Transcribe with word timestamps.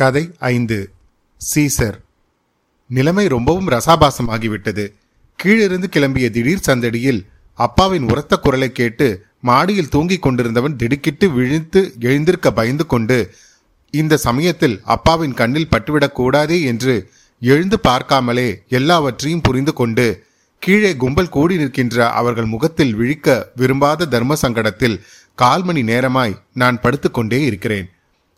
கதை 0.00 0.34
ஐந்து. 0.38 0.90
சீசர். 1.54 2.00
நிலைமை 2.86 3.26
ரொம்பவும் 3.26 3.68
ரசாபாசமாகிவிட்டது. 3.68 4.92
கீழிருந்து 5.36 5.88
கிளம்பிய 5.92 6.30
திடீர் 6.30 6.64
சந்தடியில் 6.66 7.26
அப்பாவின் 7.54 8.02
உரத்த 8.02 8.36
குரலை 8.36 8.72
கேட்டு 8.72 9.24
மாடியில் 9.40 9.88
தூங்கிக் 9.88 10.22
கொண்டிருந்தவன் 10.22 10.76
திடுக்கிட்டு 10.76 11.30
விழித்து 11.30 11.94
எழுந்திருக்க 12.00 12.52
பயந்து 12.52 12.86
கொண்டு 12.86 13.34
இந்த 13.90 14.16
சமயத்தில் 14.16 14.80
அப்பாவின் 14.84 15.34
கண்ணில் 15.34 15.68
பட்டுவிடக் 15.68 16.12
கூடாதே 16.12 16.62
என்று 16.62 17.10
எழுந்து 17.40 17.78
பார்க்காமலே 17.82 18.66
எல்லாவற்றையும் 18.68 19.40
புரிந்து 19.40 19.72
கொண்டு 19.72 20.24
கீழே 20.58 20.96
கும்பல் 20.96 21.28
கூடி 21.28 21.56
நிற்கின்ற 21.56 22.10
அவர்கள் 22.10 22.44
முகத்தில் 22.44 22.94
விழிக்க 22.94 23.50
விரும்பாத 23.56 24.04
தர்ம 24.04 24.34
சங்கடத்தில் 24.42 25.00
கால் 25.34 25.62
மணி 25.62 25.82
நேரமாய் 25.82 26.38
நான் 26.54 26.80
படுத்துக்கொண்டே 26.80 27.44
இருக்கிறேன். 27.44 27.90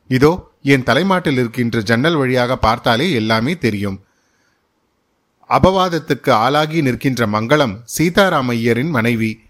இதோ 0.09 0.52
என் 0.63 0.83
தலைமாட்டில் 0.83 1.37
இருக்கின்ற 1.37 1.81
ஜன்னல் 1.81 2.17
வழியாக 2.17 2.57
பார்த்தாலே 2.57 3.13
எல்லாமே 3.13 3.59
தெரியும். 3.59 4.01
அபவாதத்துக்கு 5.49 6.31
ஆளாகி 6.31 6.83
நிற்கின்ற 6.83 7.27
மங்களம் 7.27 7.75
சீதாராமையரின் 7.99 8.91
மனைவி. 8.91 9.41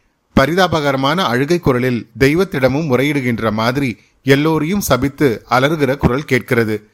பரிதாபகரமான 0.40 1.24
அழுகை 1.24 1.59
குரலில் 1.59 2.09
தெய்வத்திடமும் 2.18 2.88
முறையிடுகின்ற 2.90 3.52
மாதிரி 3.52 3.98
எல்லோரையும் 4.23 4.80
சபித்து 4.80 5.45
அலறுகிற 5.51 5.96
குரல் 5.96 6.24
கேட்கிறது. 6.24 6.88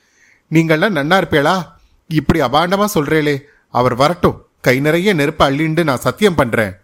நீங்கள்லாம் 0.51 0.97
நன்னா 0.99 1.17
இருப்பேளா 1.21 1.67
இப்படி 2.09 2.41
அபாண்டமா 2.41 2.87
சொல்றேளே 2.95 3.41
அவர் 3.71 3.95
வரட்டும். 3.95 4.47
கை 4.61 4.81
நிறைய 4.81 5.15
நெருப்பு 5.15 5.51
அள்ளிண்டு 5.51 5.83
நான் 5.85 6.05
சத்தியம் 6.07 6.35
பண்றேன். 6.35 6.75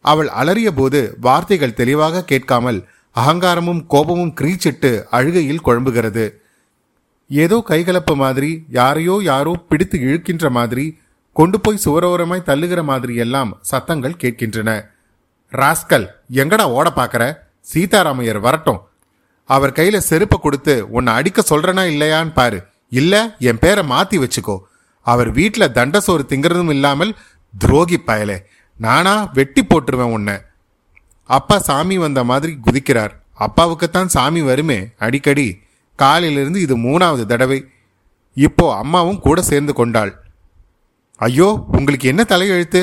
அவள் 0.00 0.28
அலறிய 0.28 0.70
போது 0.70 1.16
வார்த்தைகள் 1.20 1.74
தெளிவாக 1.74 2.24
கேட்காமல் 2.24 2.86
அகங்காரமும் 3.16 3.86
கோபமும் 3.86 4.34
கிரீச்சிட்டு 4.40 5.04
அழுகையில் 5.10 5.64
குழம்புகிறது. 5.64 6.40
ஏதோ 7.32 7.56
கைகலப்பு 7.68 8.14
மாதிரி 8.14 8.64
யாரையோ 8.68 9.20
யாரோ 9.22 9.52
பிடித்து 9.68 9.98
இழுக்கின்ற 9.98 10.50
மாதிரி 10.50 10.98
கொண்டு 11.32 11.60
போய் 11.60 11.82
சுவரோரமாய் 11.84 12.48
தள்ளுகிற 12.48 12.84
மாதிரி 12.84 13.14
எல்லாம் 13.14 13.58
சத்தங்கள் 13.60 14.20
கேட்கின்றன. 14.22 14.70
ராஸ்கல் 15.52 16.06
எங்கடா 16.32 16.62
ஓட 16.62 16.92
பாக்கற 16.96 17.34
சீதாராமையர் 17.72 18.40
வரட்டும். 18.40 18.80
அவர் 19.44 19.72
கையில 19.72 19.96
செருப்பை 19.96 20.38
கொடுத்து 20.42 20.90
உன்னை 20.90 21.14
அடிக்க 21.14 21.42
சொல்றனா 21.50 21.84
இல்லையான்னு 21.94 22.32
பாரு. 22.32 22.64
இல்ல 22.88 23.36
என் 23.38 23.58
பேரை 23.58 23.88
மாத்தி 23.90 24.16
வச்சுக்கோ. 24.18 24.58
அவர் 25.02 25.30
வீட்டில் 25.30 25.72
தண்ட 25.72 26.00
சோறு 26.00 26.24
திங்கிறதும் 26.28 26.68
இல்லாமல் 26.68 27.16
துரோகி 27.58 27.98
பயலே. 28.06 28.38
நானா 28.76 29.30
வெட்டி 29.32 29.62
போட்டுருவேன் 29.62 30.12
உன்னை. 30.16 30.34
அப்பா 31.24 31.58
சாமி 31.58 31.98
வந்த 31.98 32.24
மாதிரி 32.24 32.58
குதிக்கிறார். 32.66 33.10
அப்பாவுக்குத்தான் 33.38 34.06
சாமி 34.06 34.42
வருமே 34.42 34.88
அடிக்கடி. 34.98 35.62
காலையிலிருந்து 36.02 36.60
இது 36.66 36.74
மூணாவது 36.86 37.24
தடவை. 37.32 37.60
இப்போ 38.36 38.66
அம்மாவும் 38.82 39.22
கூட 39.26 39.38
சேர்ந்து 39.48 39.72
கொண்டாள். 39.80 40.12
ஐயோ 41.20 41.48
உங்களுக்கு 41.78 42.06
என்ன 42.12 42.22
தலையெழுத்து? 42.30 42.80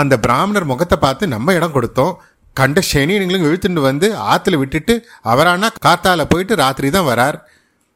அந்த 0.00 0.14
பிராமணர் 0.24 0.70
முகத்தை 0.70 0.96
பார்த்து 1.04 1.24
நம்ம 1.34 1.54
இடம் 1.58 1.76
கொடுத்தோம். 1.76 2.16
கண்ட 2.56 2.78
சனியனுங்களும் 2.90 3.46
இழுத்துட்டு 3.46 3.82
வந்து 3.88 4.06
ஆற்றுல 4.30 4.56
விட்டுட்டு 4.60 4.94
அவரானா 5.32 5.68
காத்தால 5.86 6.24
போயிட்டு 6.32 6.54
ராத்திரி 6.62 6.88
தான் 6.96 7.08
வரார். 7.10 7.36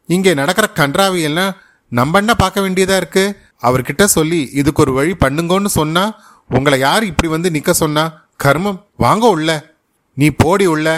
இங்கே 0.09 0.33
நடக்கிற 0.41 0.67
கன்றாவியெல்லாம் 0.81 1.53
நம்ம 1.93 2.19
என்ன 2.23 2.33
பார்க்க 2.43 2.65
வேண்டியதா 2.65 2.97
இருக்கு? 3.01 3.25
அவர்கிட்ட 3.69 4.05
சொல்லி 4.17 4.41
இதுக்கு 4.61 4.83
ஒரு 4.85 4.93
வழி 4.99 5.13
பண்ணுங்கன்னு 5.25 5.71
சொன்னா 5.81 6.05
உங்களை 6.51 6.77
யார் 6.87 7.05
இப்படி 7.11 7.29
வந்து 7.35 7.49
நிற்க 7.51 7.73
சொன்னா? 7.73 8.05
கர்மம் 8.45 8.81
வாங்க 9.05 9.25
உள்ள. 9.35 9.51
நீ 10.17 10.27
போடி 10.43 10.67
உள்ள. 10.75 10.89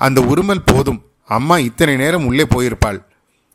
அந்த 0.00 0.18
உருமல் 0.32 0.66
போதும். 0.70 1.00
அம்மா 1.26 1.58
இத்தனை 1.58 1.96
நேரம் 1.96 2.26
உள்ளே 2.26 2.44
போயிருப்பாள். 2.44 3.04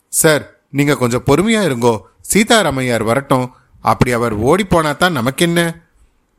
சார் 0.10 0.52
நீங்க 0.70 0.96
கொஞ்சம் 0.96 1.24
பொறுமையா 1.26 1.62
இருங்கோ. 1.70 2.02
சீதாராமையார் 2.34 3.04
வரட்டும். 3.04 3.52
அப்படி 3.82 4.12
அவர் 4.12 4.34
ஓடி 4.34 4.64
போனா 4.64 4.92
தான் 4.92 5.12
நமக்கென்ன? 5.12 5.88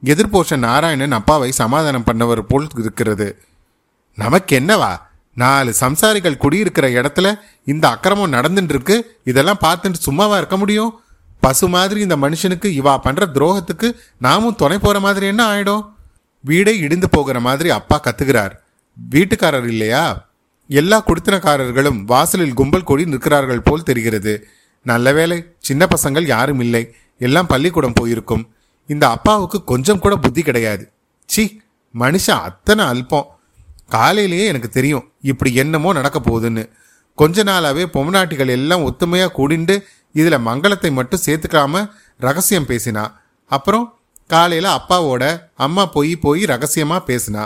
எதிர்போஷ 0.04 0.56
நாராயணன் 0.56 1.12
அப்பாவை 1.12 1.52
சமாதானம் 1.52 2.04
பண்ணவர் 2.06 2.40
போல் 2.40 2.68
இருக்கிறது. 2.78 3.42
நமக்கு 4.16 4.60
என்னவா 4.60 4.96
நாலு 5.34 5.74
சம்சாரிகள் 5.80 6.36
குடியிருக்கிற 6.36 6.88
இடத்துல 6.88 7.40
இந்த 7.64 7.88
அக்கிரமம் 7.88 8.32
நடந்துட்டு 8.32 8.68
இருக்கு 8.68 9.20
இதெல்லாம் 9.24 9.58
பார்த்துட்டு 9.60 9.94
சும்மாவா 9.98 10.36
இருக்க 10.36 10.56
முடியும்? 10.56 11.00
பசு 11.40 11.68
மாதிரி 11.68 12.00
இந்த 12.00 12.16
மனுஷனுக்கு 12.16 12.66
இவா 12.80 12.98
பண்ற 12.98 13.26
துரோகத்துக்கு 13.26 13.92
நாமும் 14.18 14.54
துணை 14.54 14.78
போற 14.78 15.00
மாதிரி 15.00 15.26
என்ன 15.26 15.44
ஆயிடும்? 15.46 15.90
வீடே 16.40 16.78
இடிந்து 16.78 17.08
போகிற 17.08 17.40
மாதிரி 17.40 17.70
அப்பா 17.70 18.00
கத்துகிறார். 18.04 18.50
வீட்டுக்காரர் 19.10 19.66
இல்லையா? 19.66 20.29
எல்லா 20.78 21.04
குடித்தனக்காரர்களும் 21.04 21.98
வாசலில் 22.04 22.54
கும்பல் 22.54 22.88
கூடி 22.88 23.04
நிற்கிறார்கள் 23.04 23.62
போல் 23.62 23.82
தெரிகிறது. 23.82 24.32
நல்ல 24.86 25.12
வேளை 25.12 25.38
சின்ன 25.58 25.86
பசங்கள் 25.94 26.26
யாரும் 26.26 26.60
இல்லை. 26.60 26.94
எல்லாம் 27.18 27.46
பள்ளிக்கூடம் 27.46 27.92
போயிருக்கும். 27.92 28.44
இந்த 28.86 29.04
அப்பாவுக்கு 29.08 29.58
கொஞ்சம் 29.64 29.98
கூட 29.98 30.16
புத்தி 30.16 30.42
கிடையாது. 30.42 30.84
சி 31.26 31.62
மனுஷன் 31.98 32.44
அத்தனை 32.48 32.84
அல்பம். 32.84 33.26
காலையிலேயே 33.88 34.44
எனக்கு 34.44 34.68
தெரியும் 34.68 35.12
இப்படி 35.22 35.54
என்னமோ 35.54 35.92
நடக்க 35.92 36.18
போகுதுன்னு. 36.18 36.64
கொஞ்ச 37.14 37.44
நாளாவே 37.44 37.84
பொம்நாட்டிகள் 37.96 38.48
எல்லாம் 38.48 38.84
ஒத்துமையா 38.90 39.26
கூடிண்டு 39.38 39.74
இதுல 40.14 40.36
மங்களத்தை 40.48 40.92
மட்டும் 40.92 41.24
சேர்த்துக்காம 41.26 41.90
ரகசியம் 42.18 42.66
பேசினா. 42.66 43.04
அப்புறம் 43.50 43.98
காலையில 44.26 44.78
அப்பாவோட 44.78 45.24
அம்மா 45.56 45.86
போய் 45.86 46.16
போய் 46.16 46.42
ரகசியமா 46.44 46.98
பேசினா. 47.10 47.44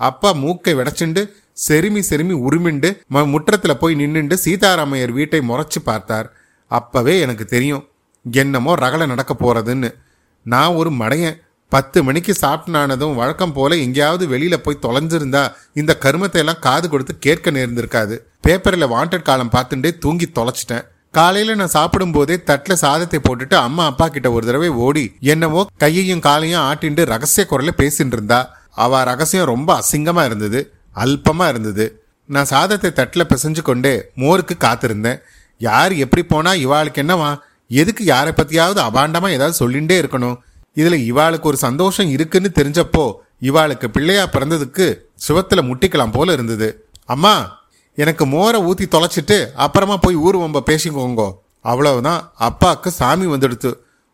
அப்பா 0.00 0.32
மூக்கை 0.32 0.74
விடச்சிண்டு 0.74 1.22
செருமி 1.56 2.02
செருமி 2.10 2.34
உருமிண்டு 2.46 2.98
ம- 3.10 3.26
முற்றத்தில் 3.26 3.76
போய் 3.76 3.94
நின்றுண்டு 3.94 4.38
சீதாராமையர் 4.44 5.10
வீட்டை 5.10 5.40
முறைச்சு 5.40 5.80
பார்த்தார். 5.84 6.32
அப்பவே 6.70 7.20
எனக்கு 7.20 7.44
தெரியும் 7.44 7.88
என்னமோ 8.32 8.74
ரகலை 8.74 9.06
நடக்க 9.06 9.34
போகிறதுன்னு 9.34 9.94
நான் 10.42 10.74
ஒரு 10.74 10.90
மடையன். 10.90 11.42
பத்து 11.68 12.02
மணிக்கு 12.02 12.34
சாப்பிட்டானதும் 12.40 13.14
வழக்கம் 13.14 13.52
போல 13.52 13.76
எங்கேயாவது 13.76 14.28
வெளியில 14.28 14.56
போய் 14.56 14.82
தொலைஞ்சிருந்தா 14.82 15.52
இந்த 15.74 15.98
கருமத்தை 16.00 16.36
எல்லாம் 16.36 16.58
காது 16.60 16.88
கொடுத்து 16.88 17.18
கேட்க 17.18 17.50
நேர்ந்திருக்காது. 17.50 18.18
பேப்பரில் 18.40 18.86
வாண்டட் 18.86 19.22
காலம் 19.22 19.50
பார்த்துட்டே 19.52 19.98
தூங்கி 19.98 20.30
தொலைச்சிட்டேன். 20.34 20.84
காலையில 21.10 21.54
நான் 21.54 21.68
சாப்பிடும் 21.68 22.12
போதே 22.12 22.42
தட்டில் 22.42 22.76
சாதத்தை 22.76 23.20
போட்டுட்டு 23.20 23.54
அம்மா 23.54 23.84
அப்பா 23.84 24.08
கிட்ட 24.08 24.32
ஒரு 24.32 24.46
தடவை 24.46 24.68
ஓடி 24.68 25.14
என்னவோ 25.20 25.66
கையையும் 25.78 26.20
காலையும் 26.20 26.60
ஆட்டிண்டு 26.60 27.04
ரகசிய 27.04 27.46
குரல 27.50 27.70
பேசிட்டு 27.76 28.14
இருந்தா 28.16 28.56
அவ 28.70 29.02
ரகசியம் 29.04 29.46
ரொம்ப 29.46 29.80
அசிங்கமா 29.80 30.24
இருந்தது. 30.24 30.60
அல்பமாக 30.94 31.48
இருந்தது. 31.48 31.86
நான் 32.28 32.44
சாதத்தை 32.44 32.92
தட்டில் 32.92 33.30
பிசைஞ்சு 33.30 33.62
கொண்டே 33.62 33.94
மோருக்கு 34.16 34.54
காத்திருந்தேன். 34.58 35.18
யார் 35.60 35.92
எப்படி 36.04 36.22
போனால் 36.24 36.62
இவாளுக்கு 36.66 37.02
என்னவா? 37.02 37.30
எதுக்கு 37.68 38.04
யாரை 38.04 38.32
பற்றியாவது 38.36 38.80
அபாண்டமாக 38.88 39.36
ஏதாவது 39.36 39.56
சொல்லிகிட்டே 39.62 39.96
இருக்கணும்? 40.02 40.36
இதில் 40.72 41.12
இவாளுக்கு 41.12 41.42
ஒரு 41.42 41.56
சந்தோஷம் 41.56 42.08
இருக்குன்னு 42.08 42.50
தெரிஞ்சப்போ 42.54 43.04
இவாளுக்கு 43.42 43.86
பிள்ளையா 43.88 44.24
பிறந்ததுக்கு 44.32 44.86
சுவத்தில் 45.26 45.68
முட்டிக்கலாம் 45.68 46.12
போல 46.12 46.32
இருந்தது. 46.32 46.68
அம்மா 47.04 47.62
எனக்கு 47.98 48.24
மோரை 48.26 48.60
ஊற்றி 48.60 48.86
தொலைச்சிட்டு 48.86 49.38
அப்புறமா 49.54 49.96
போய் 49.96 50.14
ஊர் 50.14 50.36
வம்ப 50.36 50.62
பேசிக்கோங்கோ. 50.66 51.28
அவ்வளவுதான். 51.60 52.32
அப்பாவுக்கு 52.34 52.90
சாமி 52.90 53.26
வந்துடுத்து. 53.26 53.70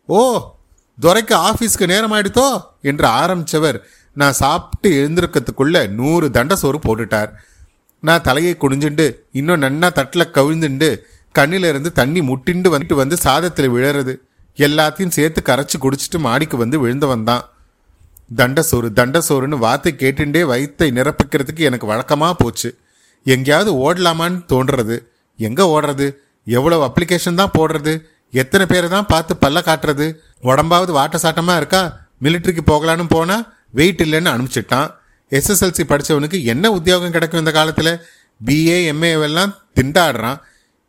ஓ 0.08 0.18
துரைக்கு 0.98 1.34
ஆஃபீஸ்க்கு 1.48 1.86
நேரம் 1.86 2.12
ஆயிடுத்தோ 2.12 2.48
என்று 2.82 3.06
ஆரம்பிச்சவர் 3.08 3.78
நான் 4.16 4.36
சாப்பிட்டு 4.42 4.88
எழுந்திருக்கிறதுக்குள்ள 5.00 5.76
நூறு 5.98 6.26
தண்ட 6.36 6.54
சோறு 6.62 6.78
போட்டுட்டார். 6.86 7.30
நான் 8.02 8.24
தலையை 8.28 8.54
குடிஞ்சுண்டு 8.56 9.06
இன்னும் 9.38 9.62
நன்னா 9.64 9.88
தட்டில் 9.98 10.32
கவிழ்ந்துண்டு 10.36 10.88
கண்ணில 11.34 11.68
இருந்து 11.72 11.90
தண்ணி 12.00 12.20
முட்டிண்டு 12.28 12.68
வந்துட்டு 12.74 12.96
வந்து 13.02 13.16
சாதத்தில் 13.26 13.72
விழறது 13.74 14.14
எல்லாத்தையும் 14.58 15.16
சேர்த்து 15.16 15.40
கரைச்சி 15.48 15.76
குடிச்சிட்டு 15.84 16.18
மாடிக்கு 16.26 16.56
வந்து 16.62 16.76
விழுந்தவன் 16.82 17.26
தான். 17.30 17.44
தண்டசோறு 18.38 18.88
தண்டசோறுன்னு 18.98 19.56
வார்த்தை 19.66 19.92
கேட்டுண்டே 20.02 20.42
வயிற்றை 20.50 20.88
நிரப்பிக்கிறதுக்கு 20.98 21.62
எனக்கு 21.68 21.86
வழக்கமாக 21.92 22.34
போச்சு. 22.42 22.68
எங்கேயாவது 23.26 23.70
ஓடலாமான்னு 23.86 24.40
தோன்றது. 24.52 24.96
எங்கே 25.38 25.64
ஓடுறது? 25.74 26.06
எவ்வளோ 26.46 26.76
அப்ளிகேஷன் 26.88 27.40
தான் 27.40 27.54
போடுறது? 27.58 27.94
எத்தனை 28.32 28.64
பேரை 28.72 28.88
தான் 28.96 29.08
பார்த்து 29.12 29.32
பல்ல 29.44 29.58
காட்டுறது? 29.68 30.06
உடம்பாவது 30.50 30.92
வாட்ட 30.98 31.18
சாட்டமாக 31.24 31.60
இருக்கா? 31.60 31.82
மிலிட்டரிக்கு 32.24 32.64
போகலான்னு 32.72 33.06
போனால் 33.16 33.44
வெயிட் 33.78 34.02
இல்லைன்னு 34.06 34.32
அனுப்பிச்சிட்டான். 34.34 34.88
எஸ்எஸ்எல்சி 35.32 35.84
படிச்சவனுக்கு 35.90 36.38
என்ன 36.52 36.70
உத்தியோகம் 36.78 37.14
கிடைக்கும் 37.16 37.42
இந்த 37.42 37.52
காலத்தில்? 37.58 37.92
பிஏ 38.40 38.78
எம்ஏ 38.92 39.10
எல்லாம் 39.28 39.52
திண்டாடுறான். 39.78 40.38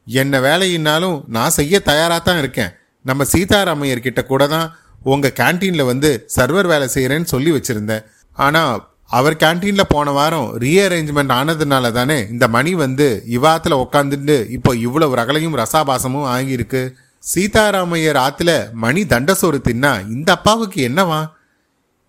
என்ன 0.07 0.39
வேலையினாலும் 0.45 1.17
நான் 1.35 1.55
செய்ய 1.57 1.79
தயாராக 1.89 2.21
தான் 2.27 2.39
இருக்கேன். 2.43 2.71
நம்ம 3.05 3.25
சீதாராமையர்கிட்ட 3.33 4.21
கூட 4.25 4.43
தான் 4.47 4.67
உங்கள் 5.11 5.35
கேன்டீனில் 5.39 5.89
வந்து 5.89 6.09
சர்வர் 6.35 6.69
வேலை 6.71 6.87
செய்கிறேன்னு 6.95 7.31
சொல்லி 7.33 7.51
வச்சுருந்தேன். 7.51 8.03
ஆனால் 8.45 8.89
அவர் 9.17 9.35
கேன்டீனில் 9.43 9.91
போன 9.93 10.11
வாரம் 10.17 10.49
ரீஅரேஞ்ச்மெண்ட் 10.63 11.33
ஆனதுனால 11.37 11.91
தானே 11.91 12.17
இந்த 12.33 12.45
மணி 12.47 12.71
வந்து 12.81 13.07
இவாத்தில் 13.37 13.81
உட்காந்துட்டு 13.83 14.37
இப்போ 14.57 14.71
இவ்வளவு 14.85 15.17
ரகலையும் 15.19 15.57
ரசாபாசமும் 15.61 16.29
ஆகியிருக்கு. 16.35 16.83
சீதாராமையர் 17.23 18.19
ஆற்றுல 18.25 18.51
மணி 18.83 19.01
தண்டசோறு 19.13 19.59
தின்னா 19.67 19.93
இந்த 20.15 20.29
அப்பாவுக்கு 20.37 20.79
என்னவா? 20.89 21.21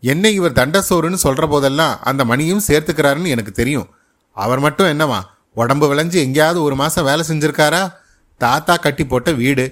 என்னை 0.02 0.30
இவர் 0.34 0.58
தண்டசோறுன்னு 0.60 1.18
சொல்கிற 1.24 1.46
போதெல்லாம் 1.46 1.94
அந்த 2.00 2.24
மணியும் 2.24 2.64
சேர்த்துக்கிறாருன்னு 2.68 3.32
எனக்கு 3.34 3.52
தெரியும். 3.52 3.88
அவர் 4.36 4.60
மட்டும் 4.60 4.90
என்னவா 4.92 5.20
உடம்பு 5.56 5.86
விளைஞ்சு 5.90 6.18
எங்கேயாவது 6.26 6.62
ஒரு 6.62 6.74
மாதம் 6.74 7.04
வேலை 7.04 7.24
செஞ்சுருக்காரா? 7.28 7.82
தாத்தா 8.40 8.76
கட்டி 8.76 9.04
போட்ட 9.06 9.30
வீடு 9.32 9.64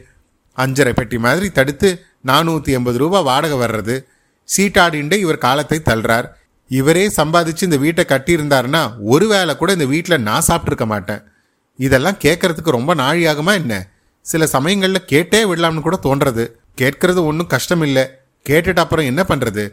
அஞ்சரை 0.59 0.93
பெட்டி 0.93 1.19
மாதிரி 1.19 1.49
தடுத்து 1.51 1.89
நானூற்றி 2.27 2.71
எண்பது 2.79 2.99
ரூபா 2.99 3.21
வாடகை 3.21 3.59
வர்றது 3.59 3.97
சீட்டாடிண்டு 4.49 5.17
இவர் 5.25 5.45
காலத்தை 5.47 5.79
தள்ளுறார். 5.85 6.27
இவரே 6.71 7.05
சம்பாதிச்சு 7.17 7.63
இந்த 7.63 7.77
வீட்டை 7.77 8.05
கட்டியிருந்தாருன்னா 8.09 8.83
ஒரு 9.13 9.27
வேளை 9.27 9.53
கூட 9.57 9.71
இந்த 9.73 9.85
வீட்டில் 9.85 10.25
நான் 10.29 10.47
சாப்பிட்ருக்க 10.49 10.87
மாட்டேன். 10.87 11.23
இதெல்லாம் 11.79 12.19
கேட்கறதுக்கு 12.25 12.77
ரொம்ப 12.79 12.95
நாழியாகுமா 12.95 13.53
என்ன? 13.53 13.75
சில 14.27 14.47
சமயங்களில் 14.47 15.09
கேட்டே 15.13 15.41
விடலாம்னு 15.51 15.87
கூட 15.87 15.99
தோன்றது. 16.03 16.45
கேட்கறது 16.77 17.21
ஒன்றும் 17.31 17.53
கஷ்டம் 17.55 17.83
இல்லை 17.83 18.05
கேட்டுட்டு 18.47 18.83
அப்புறம் 18.85 19.05
என்ன 19.05 19.23
பண்ணுறது 19.23 19.65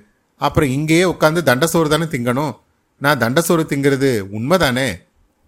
அப்புறம் 0.46 0.72
இங்கேயே 0.78 1.06
உட்காந்து 1.14 1.42
தண்டசோறு 1.50 1.90
தானே 1.94 2.08
திங்கணும்? 2.14 2.54
நான் 3.02 3.22
தண்டசோறு 3.24 3.64
திங்கிறது 3.72 4.10
உண்மைதானே? 4.38 4.88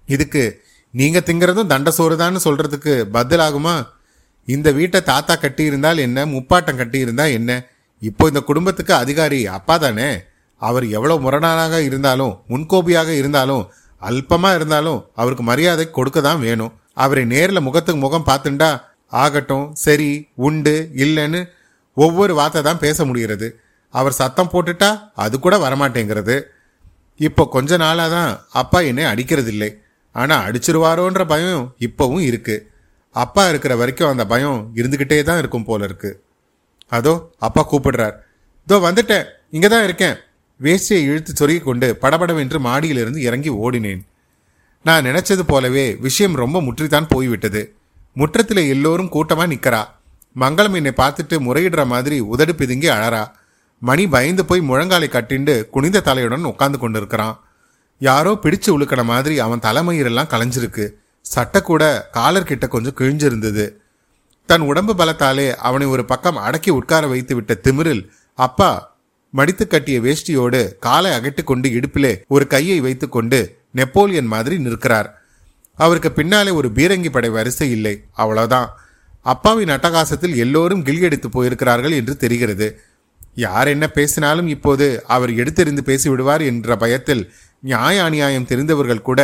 இதுக்கு 0.08 0.44
நீங்கள் 0.94 1.26
திங்கிறதும் 1.28 1.72
தண்டசோறு 1.74 2.16
தான் 2.24 2.46
சொல்கிறதுக்கு 2.46 2.94
பதிலாகுமா? 3.16 3.76
இந்த 4.48 4.68
வீட்டை 4.78 5.00
தாத்தா 5.12 5.34
கட்டியிருந்தால் 5.44 6.00
என்ன? 6.06 6.20
முப்பாட்டம் 6.34 6.80
கட்டியிருந்தால் 6.82 7.36
என்ன? 7.40 7.52
இப்போ 8.02 8.24
இந்த 8.32 8.42
குடும்பத்துக்கு 8.50 8.94
அதிகாரி 9.04 9.40
அப்பா 9.58 9.76
தானே? 9.86 10.10
அவர் 10.62 10.86
எவ்வளோ 10.98 11.16
முரணாக 11.26 11.76
இருந்தாலும் 11.88 12.34
முன்கோபியாக 12.52 13.10
இருந்தாலும் 13.22 13.64
அல்பமாக 14.02 14.58
இருந்தாலும் 14.58 15.00
அவருக்கு 15.22 15.44
மரியாதை 15.52 15.86
கொடுக்க 15.98 16.20
தான் 16.28 16.44
வேணும். 16.46 16.74
அவரை 17.04 17.24
நேரில் 17.34 17.66
முகத்துக்கு 17.68 18.02
முகம் 18.04 18.28
பார்த்துண்டா 18.30 18.70
ஆகட்டும். 19.14 19.66
சரி 19.86 20.10
உண்டு 20.48 20.76
இல்லைன்னு 21.04 21.42
ஒவ்வொரு 21.98 22.34
வார்த்தை 22.40 22.62
தான் 22.68 22.82
பேச 22.86 23.06
முடிகிறது. 23.10 23.48
அவர் 23.94 24.20
சத்தம் 24.22 24.52
போட்டுட்டா 24.54 24.90
அது 25.24 25.36
கூட 25.46 25.56
வரமாட்டேங்கிறது. 25.66 26.36
இப்போ 27.28 27.44
கொஞ்ச 27.56 27.78
நாளாக 27.84 28.10
தான் 28.16 28.32
அப்பா 28.62 28.80
என்னை 28.90 29.06
அடிக்கிறதில்லை. 29.12 29.70
ஆனால் 30.16 30.44
அடிச்சிருவாரோன்ற 30.48 31.24
பயம் 31.32 31.64
இப்போவும் 31.88 32.26
இருக்கு. 32.30 32.56
அப்பா 33.16 33.44
இருக்கிற 33.52 33.74
வரைக்கும் 33.82 34.12
அந்த 34.12 34.24
பயம் 34.34 34.60
இருந்துக்கிட்டே 34.80 35.18
தான் 35.30 35.40
இருக்கும் 35.42 35.68
போல 35.70 35.84
இருக்கு. 35.90 36.12
அதோ 36.98 37.14
அப்பா 37.48 37.62
கூப்பிடுறார். 37.72 38.16
இதோ 38.68 38.78
வந்துட்டேன். 38.88 39.26
இங்கே 39.56 39.70
தான் 39.74 39.86
இருக்கேன். 39.88 40.16
வேஷ்டியை 40.60 41.02
இழுத்து 41.10 41.32
சொருகி 41.40 41.62
கொண்டு 41.68 41.88
படபடவென்று 42.04 42.60
மாடியிலிருந்து 42.68 43.22
இறங்கி 43.28 43.52
ஓடினேன். 43.64 44.02
நான் 44.86 45.06
நினைச்சது 45.10 45.44
போலவே 45.52 45.86
விஷயம் 46.06 46.36
ரொம்ப 46.44 46.58
முற்றித்தான் 46.68 47.12
போய்விட்டது. 47.14 47.62
முற்றத்தில் 48.16 48.62
எல்லோரும் 48.74 49.14
கூட்டமாக 49.16 49.52
நிற்கிறா 49.54 49.82
மங்களம் 50.36 50.78
என்னை 50.80 50.92
பார்த்துட்டு 51.02 51.36
முறையிடுற 51.46 51.82
மாதிரி 51.94 52.18
உதடு 52.34 52.54
பிதுங்கி 52.60 52.88
அழறா. 52.96 53.24
மணி 53.80 54.08
பயந்து 54.08 54.46
போய் 54.46 54.68
முழங்காலை 54.70 55.08
கட்டிண்டு 55.10 55.70
குனிந்த 55.70 56.02
தலையுடன் 56.06 56.44
உட்கார்ந்து 56.44 56.80
கொண்டிருக்கிறான். 56.80 57.44
யாரோ 58.00 58.40
பிடிச்சு 58.44 58.68
உழுக்கிற 58.68 59.04
மாதிரி 59.04 59.40
அவன் 59.40 59.60
தலைமயிரெல்லாம் 59.60 60.32
கலைஞ்சிருக்கு. 60.34 60.90
சட்டை 61.22 61.62
கூட 61.62 62.10
காலர் 62.12 62.44
கிட்ட 62.44 62.68
கொஞ்சம் 62.68 62.96
கிழிஞ்சிருந்தது. 62.98 63.72
தன் 64.46 64.62
உடம்பு 64.62 64.94
பலத்தாலே 64.94 65.54
அவனை 65.54 65.88
ஒரு 65.88 66.06
பக்கம் 66.06 66.36
அடக்கி 66.36 66.70
உட்கார 66.70 67.08
வைத்து 67.08 67.36
விட்ட 67.36 67.58
திமிரில் 67.64 68.08
அப்பா 68.34 68.98
மடித்து 69.30 69.68
கட்டிய 69.68 70.00
வேஷ்டியோடு 70.00 70.74
காலை 70.80 71.12
அகட்டி 71.12 71.44
கொண்டு 71.44 71.70
இடுப்பிலே 71.70 72.22
ஒரு 72.28 72.48
கையை 72.48 72.80
வைத்துக்கொண்டு 72.80 73.58
நெப்போலியன் 73.72 74.26
மாதிரி 74.26 74.60
நிற்கிறார். 74.60 75.22
அவருக்கு 75.76 76.12
பின்னாலே 76.12 76.50
ஒரு 76.50 76.70
பீரங்கி 76.76 77.10
படை 77.10 77.30
வரிசை 77.30 77.72
இல்லை. 77.72 78.04
அவ்வளவுதான். 78.12 78.70
அப்பாவின் 79.22 79.70
அட்டகாசத்தில் 79.70 80.36
எல்லோரும் 80.36 80.84
கில்கெடுத்து 80.84 81.26
போயிருக்கிறார்கள் 81.34 81.92
என்று 81.92 82.18
தெரிகிறது. 82.18 82.82
யார் 83.46 83.68
என்ன 83.68 83.86
பேசினாலும் 83.90 84.48
இப்போது 84.48 84.86
அவர் 85.08 85.32
எடுத்தெறிந்து 85.42 85.84
பேசிவிடுவார் 85.90 86.44
என்ற 86.52 86.76
பயத்தில் 86.76 87.24
நியாய 87.64 87.96
அநியாயம் 88.04 88.48
தெரிந்தவர்கள் 88.52 89.08
கூட 89.10 89.22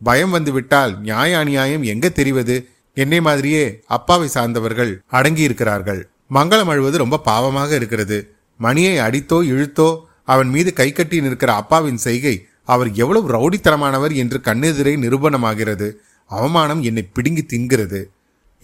பயம் 0.00 0.30
வந்துவிட்டால் 0.30 0.92
நியாய 1.00 1.38
அநியாயம் 1.38 1.84
எங்க 1.92 2.06
தெரிவது? 2.08 2.56
என்னை 2.96 3.20
மாதிரியே 3.20 3.64
அப்பாவை 3.96 4.28
சார்ந்தவர்கள் 4.28 4.92
அடங்கி 5.08 5.42
இருக்கிறார்கள் 5.42 6.00
மங்களம் 6.34 6.70
அழுவது 6.72 6.96
ரொம்ப 6.98 7.22
பாவமாக 7.24 7.70
இருக்கிறது. 7.74 8.18
மணியை 8.60 8.94
அடித்தோ 8.98 9.38
இழுத்தோ 9.52 9.88
அவன் 10.24 10.48
மீது 10.48 10.70
கை 10.72 10.88
கட்டி 10.92 11.18
நிற்கிற 11.20 11.50
அப்பாவின் 11.54 12.00
செய்கை 12.06 12.34
அவர் 12.64 12.90
எவ்வளவு 12.92 13.26
ரவுடித்தனமானவர் 13.34 14.12
என்று 14.14 14.38
கண்ணெதிரே 14.44 14.94
நிரூபணமாகிறது. 15.04 15.88
அவமானம் 16.30 16.80
என்னை 16.82 17.04
பிடுங்கி 17.16 17.42
தின்கிறது. 17.42 18.00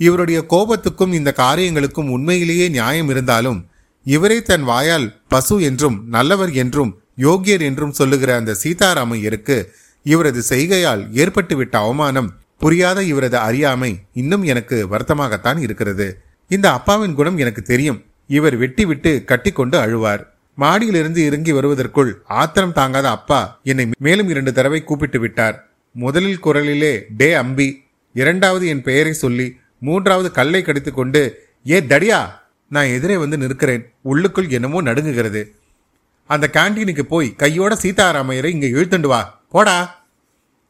இவருடைய 0.00 0.38
கோபத்துக்கும் 0.50 1.12
இந்த 1.12 1.30
காரியங்களுக்கும் 1.36 2.10
உண்மையிலேயே 2.10 2.66
நியாயம் 2.68 3.08
இருந்தாலும் 3.08 3.60
இவரே 4.04 4.42
தன் 4.42 4.62
வாயால் 4.62 5.06
பசு 5.28 5.62
என்றும் 5.62 6.04
நல்லவர் 6.08 6.52
என்றும் 6.52 6.98
யோகியர் 7.16 7.60
என்றும் 7.60 7.92
சொல்லுகிற 7.92 8.34
அந்த 8.34 8.56
சீதாராமையருக்கு 8.62 9.56
இவரது 10.02 10.42
செய்கையால் 10.48 11.02
ஏற்பட்டுவிட்ட 11.12 11.74
அவமானம் 11.76 12.30
புரியாத 12.58 13.02
இவரது 13.02 13.38
அறியாமை 13.38 13.98
இன்னும் 14.12 14.42
எனக்கு 14.42 14.76
வருத்தமாகத்தான் 14.90 15.58
இருக்கிறது. 15.58 16.20
இந்த 16.48 16.72
அப்பாவின் 16.72 17.14
குணம் 17.14 17.38
எனக்கு 17.38 17.62
தெரியும். 17.62 18.04
இவர் 18.26 18.56
வெட்டி 18.56 18.84
விட்டு 18.84 19.24
கட்டிக்கொண்டு 19.24 19.78
அழுவார். 19.78 20.22
மாடியிலிருந்து 20.58 21.16
இறங்கி 21.16 21.52
வருவதற்குள் 21.52 22.10
ஆத்திரம் 22.24 22.72
தாங்காத 22.72 23.10
அப்பா 23.10 23.60
என்னை 23.62 23.86
மேலும் 23.98 24.28
இரண்டு 24.28 24.52
தடவை 24.52 24.84
கூப்பிட்டு 24.84 25.20
விட்டார். 25.20 25.56
முதலில் 25.94 26.44
குரலிலே 26.44 27.02
டே 27.16 27.32
அம்பி. 27.32 27.68
இரண்டாவது 28.14 28.66
என் 28.66 28.82
பெயரை 28.82 29.12
சொல்லி 29.12 29.56
மூன்றாவது 29.78 30.30
கல்லை 30.30 30.62
கடித்துக்கொண்டு 30.62 31.22
ஏ 31.70 31.80
தடியா 31.80 32.20
நான் 32.72 32.86
எதிரே 32.86 33.16
வந்து 33.16 33.38
நிற்கிறேன். 33.38 33.82
உள்ளுக்குள் 34.02 34.48
என்னமோ 34.48 34.82
நடுங்குகிறது. 34.82 35.42
அந்த 36.26 36.50
கேண்டீனுக்கு 36.52 37.02
போய் 37.02 37.34
கையோட 37.34 37.74
சீதாராமையரை 37.82 38.44
இங்கே 38.44 38.68
இழுத்துண்டு 38.68 39.06
வா. 39.06 39.42
போடா. 39.48 40.04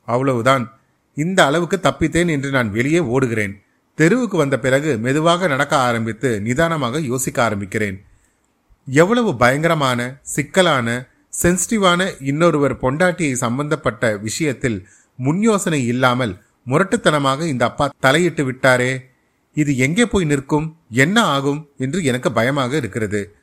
அவ்வளவுதான். 0.05 0.65
இந்த 1.15 1.45
அளவுக்கு 1.45 1.81
தப்பித்தேன் 1.83 2.31
என்று 2.31 2.51
நான் 2.51 2.71
வெளியே 2.71 2.99
ஓடுகிறேன். 2.99 3.55
தெருவுக்கு 3.95 4.37
வந்த 4.37 4.59
பிறகு 4.59 4.99
மெதுவாக 4.99 5.47
நடக்க 5.47 5.77
ஆரம்பித்து 5.77 6.41
நிதானமாக 6.41 6.99
யோசிக்க 6.99 7.51
ஆரம்பிக்கிறேன். 7.51 7.97
எவ்வளவு 8.87 9.37
பயங்கரமான 9.37 10.19
சிக்கலான 10.23 11.07
சென்சிட்டிவான 11.43 12.15
இன்னொருவர் 12.21 12.75
பொண்டாட்டியை 12.77 13.33
சம்பந்தப்பட்ட 13.33 14.17
விஷயத்தில் 14.17 14.89
முன் 15.17 15.41
யோசனை 15.43 15.87
இல்லாமல் 15.87 16.41
முரட்டுத்தனமாக 16.67 17.41
இந்த 17.47 17.65
அப்பா 17.65 17.91
தலையிட்டு 18.01 18.51
விட்டாரே. 18.51 18.93
இது 19.55 19.77
எங்கே 19.77 20.07
போய் 20.07 20.25
நிற்கும்? 20.25 20.77
என்ன 20.91 21.23
ஆகும்? 21.23 21.69
என்று 21.79 22.05
எனக்கு 22.05 22.33
பயமாக 22.33 22.77
இருக்கிறது. 22.77 23.37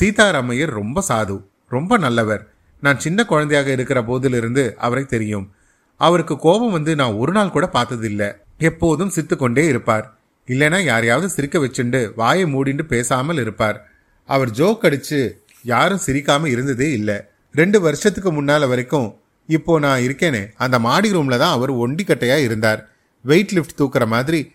சீதாராமையர் 0.00 0.70
ரொம்ப 0.70 1.04
சாது 1.08 1.44
ரொம்ப 1.68 1.98
நல்லவர். 1.98 2.48
நான் 2.80 2.98
சின்ன 2.98 3.24
குழந்தையாக 3.24 3.70
இருக்கிற 3.70 4.02
போதிலிருந்து 4.02 4.74
அவரை 4.74 5.04
தெரியும். 5.04 5.52
அவருக்கு 5.96 6.38
கோபம் 6.38 6.70
வந்து 6.70 6.94
நான் 6.94 7.12
ஒரு 7.12 7.32
நாள் 7.32 7.50
கூட 7.50 7.66
பார்த்ததில்லை. 7.66 8.28
எப்போதும் 8.58 9.08
சித்து 9.08 9.36
கொண்டே 9.36 9.66
இருப்பார். 9.66 10.18
இல்லைனா 10.46 10.82
யாரையாவது 10.82 11.28
சிரிக்க 11.28 11.58
வச்சுண்டு 11.58 12.12
வாயை 12.14 12.54
மூடிண்டு 12.54 12.82
பேசாமல் 12.82 13.36
இருப்பார். 13.36 13.88
அவர் 14.24 14.50
ஜோக் 14.50 14.82
அடிச்சு 14.82 15.20
யாரும் 15.62 16.00
சிரிக்காம 16.06 16.46
இருந்ததே 16.46 16.92
இல்லை. 16.92 17.20
ரெண்டு 17.54 17.80
வருஷத்துக்கு 17.80 18.30
முன்னால 18.32 18.68
வரைக்கும் 18.68 19.16
இப்போ 19.46 19.78
நான் 19.78 20.00
இருக்கேனே 20.00 20.48
அந்த 20.56 20.78
மாடி 20.78 21.12
ரூம்ல 21.12 21.38
தான் 21.38 21.52
அவர் 21.52 21.72
ஒண்டிக்கட்டையா 21.72 22.36
இருந்தார். 22.42 22.88
வெயிட் 23.22 23.52
லிஃப்ட் 23.52 23.80
தூக்குற 23.80 24.06
மாதிரி 24.06 24.52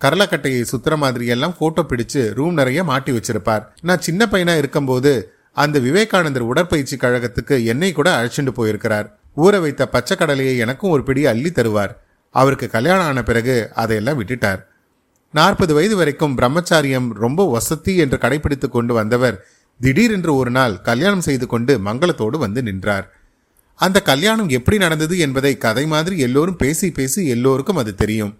கரலக்கட்டையை 0.00 0.64
சுத்துற 0.72 0.96
மாதிரி 0.96 1.26
எல்லாம் 1.26 1.56
போட்டோ 1.58 1.82
பிடிச்சு 1.82 2.34
ரூம் 2.34 2.54
நிறைய 2.54 2.84
மாட்டி 2.84 3.12
வச்சிருப்பார். 3.12 3.64
நான் 3.82 4.00
சின்ன 4.00 4.26
பையனா 4.26 4.56
இருக்கும்போது 4.56 5.32
அந்த 5.52 5.78
விவேகானந்தர் 5.78 6.42
உடற்பயிற்சி 6.42 6.96
கழகத்துக்கு 6.96 7.64
என்னை 7.64 7.92
கூட 7.92 8.08
அழைச்சிட்டு 8.18 8.48
போயிருக்கிறார். 8.48 9.18
ஊற 9.36 9.60
வைத்த 9.60 9.88
பச்சை 9.88 10.16
கடலையை 10.16 10.56
எனக்கும் 10.58 10.90
ஒரு 10.90 11.02
பிடி 11.02 11.26
அள்ளி 11.26 11.50
தருவார். 11.50 11.92
அவருக்கு 12.30 12.68
கல்யாணம் 12.68 13.06
ஆன 13.06 13.22
பிறகு 13.22 13.70
அதையெல்லாம் 13.74 14.24
விட்டுட்டார். 14.24 14.60
நாற்பது 15.32 15.74
வயது 15.74 15.96
வரைக்கும் 15.96 16.38
பிரம்மச்சாரியம் 16.38 17.08
ரொம்ப 17.12 17.50
வசதி 17.50 17.96
என்று 17.96 18.16
கடைபிடித்து 18.16 18.68
கொண்டு 18.68 18.94
வந்தவர் 18.94 19.46
திடீரென்று 19.80 20.34
ஒரு 20.34 20.50
நாள் 20.50 20.80
கல்யாணம் 20.80 21.20
செய்து 21.20 21.46
கொண்டு 21.46 21.78
மங்களத்தோடு 21.78 22.38
வந்து 22.38 22.62
நின்றார். 22.62 23.12
அந்த 23.74 24.02
கல்யாணம் 24.02 24.48
எப்படி 24.48 24.78
நடந்தது 24.78 25.18
என்பதை 25.18 25.56
கதை 25.56 25.86
மாதிரி 25.86 26.18
எல்லோரும் 26.18 26.56
பேசி 26.56 26.90
பேசி 26.90 27.26
எல்லோருக்கும் 27.28 27.76
அது 27.76 27.94
தெரியும். 27.94 28.38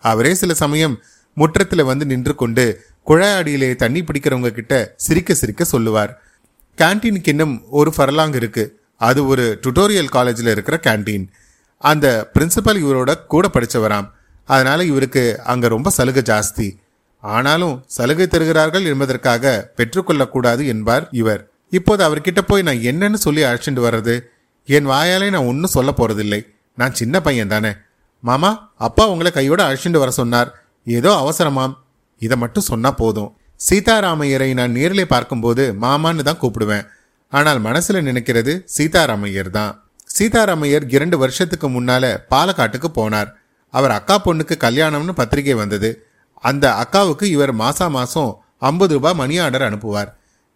அவரே 0.00 0.34
சில 0.34 0.54
சமயம் 0.54 0.96
முற்றத்தில் 1.34 1.88
வந்து 1.90 2.04
நின்று 2.06 2.34
கொண்டு 2.34 2.64
குழாயடியிலே 3.06 3.70
தண்ணி 3.74 4.00
பிடிக்கிறவங்க 4.00 4.50
கிட்ட 4.50 4.74
சிரிக்க 4.96 5.34
சிரிக்க 5.34 5.64
சொல்லுவார். 5.64 6.12
கேன்டீனுக்கு 6.78 7.28
இன்னும் 7.28 7.54
ஒரு 7.70 7.92
ஃபர்லாங் 7.96 8.34
இருக்கு. 8.34 8.64
அது 8.96 9.26
ஒரு 9.26 9.44
டுட்டோரியல் 9.62 10.14
காலேஜில் 10.16 10.52
இருக்கிற 10.54 10.80
கேன்டீன் 10.82 11.26
அந்த 11.78 12.30
பிரின்சிபல் 12.34 12.80
இவரோட 12.84 13.10
கூட 13.26 13.50
படித்தவராம் 13.52 14.08
அதனால 14.44 14.84
இவருக்கு 14.84 15.40
அங்கே 15.44 15.66
ரொம்ப 15.66 15.90
சலுகை 15.90 16.22
ஜாஸ்தி. 16.22 16.68
ஆனாலும் 17.20 17.84
சலுகை 17.86 18.26
தருகிறார்கள் 18.26 18.84
என்பதற்காக 18.84 19.72
பெற்றுக்கொள்ளக்கூடாது 19.76 20.66
என்பார் 20.66 21.08
இவர். 21.10 21.50
இப்போது 21.70 22.02
அவர்கிட்ட 22.06 22.40
போய் 22.46 22.62
நான் 22.62 22.84
என்னன்னு 22.90 23.14
சொல்லி 23.14 23.42
அழைச்சிட்டு 23.42 23.82
வர்றது? 23.86 24.14
என் 24.66 24.88
வாயாலே 24.88 25.28
நான் 25.30 25.48
ஒன்றும் 25.50 25.74
சொல்ல 25.76 25.92
போறதில்லை. 25.96 26.40
நான் 26.76 26.94
சின்ன 26.94 27.20
பையன் 27.20 27.48
தானே. 27.48 27.72
மாமா 28.28 28.50
அப்பா 28.86 29.04
உங்களை 29.12 29.30
கையோட 29.32 29.60
அழைச்சிட்டு 29.68 30.02
வர 30.02 30.10
சொன்னார். 30.10 30.48
ஏதோ 30.86 31.10
அவசரமாம். 31.22 31.74
இதை 32.22 32.36
மட்டும் 32.36 32.68
சொன்னால் 32.70 32.98
போதும். 33.02 33.30
சீதாராமையரை 33.60 34.48
நான் 34.54 34.76
நேரிலே 34.78 35.04
பார்க்கும்போது 35.04 35.64
மாமான்னு 35.84 36.26
தான் 36.28 36.40
கூப்பிடுவேன். 36.42 36.84
ஆனால் 37.32 37.60
மனசில் 37.60 38.06
நினைக்கிறது 38.08 38.52
சீதாராமையர் 38.76 39.50
தான். 39.50 39.72
சீதாராமையர் 40.16 40.84
இரண்டு 40.88 41.16
வருஷத்துக்கு 41.18 41.68
முன்னால 41.68 42.04
பாலக்காட்டுக்கு 42.32 42.88
போனார். 42.98 43.28
அவர் 43.74 43.96
அக்கா 43.96 44.16
பொண்ணுக்கு 44.24 44.54
கல்யாணம்னு 44.66 45.12
பத்திரிகை 45.20 45.54
வந்தது. 45.54 45.90
அந்த 46.44 46.66
அக்காவுக்கு 46.82 47.26
இவர் 47.34 47.52
மாசா 47.54 47.86
மாசம் 47.98 48.30
ஐம்பது 48.70 48.94
ரூபாய் 48.94 49.18
மணி 49.20 49.38
ஆர்டர் 49.38 49.66
அனுப்புவார். 49.68 50.10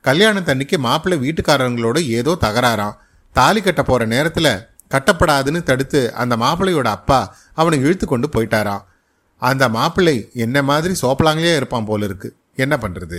கல்யாணத்தன்னைக்கு 0.04 0.76
மாப்பிள்ளை 0.86 1.16
வீட்டுக்காரங்களோட 1.24 1.98
ஏதோ 2.18 2.32
தகராறாம். 2.40 2.96
தாலி 3.36 3.60
கட்ட 3.60 3.82
போகிற 3.82 4.04
நேரத்தில் 4.06 4.52
கட்டப்படாதுன்னு 4.94 5.62
தடுத்து 5.70 6.00
அந்த 6.22 6.34
மாப்பிள்ளையோட 6.42 6.88
அப்பா 6.98 7.20
அவனை 7.60 7.78
இழுத்து 7.84 8.06
கொண்டு 8.06 8.28
போயிட்டாராம். 8.34 8.84
அந்த 9.42 9.64
மாப்பிள்ளை 9.76 10.16
என்ன 10.44 10.56
மாதிரி 10.70 10.94
சோப்பலாங்களே 11.00 11.54
இருப்பான் 11.60 11.88
போல 11.88 12.04
இருக்கு. 12.08 12.28
என்ன 12.64 12.74
பண்ணுறது 12.82 13.18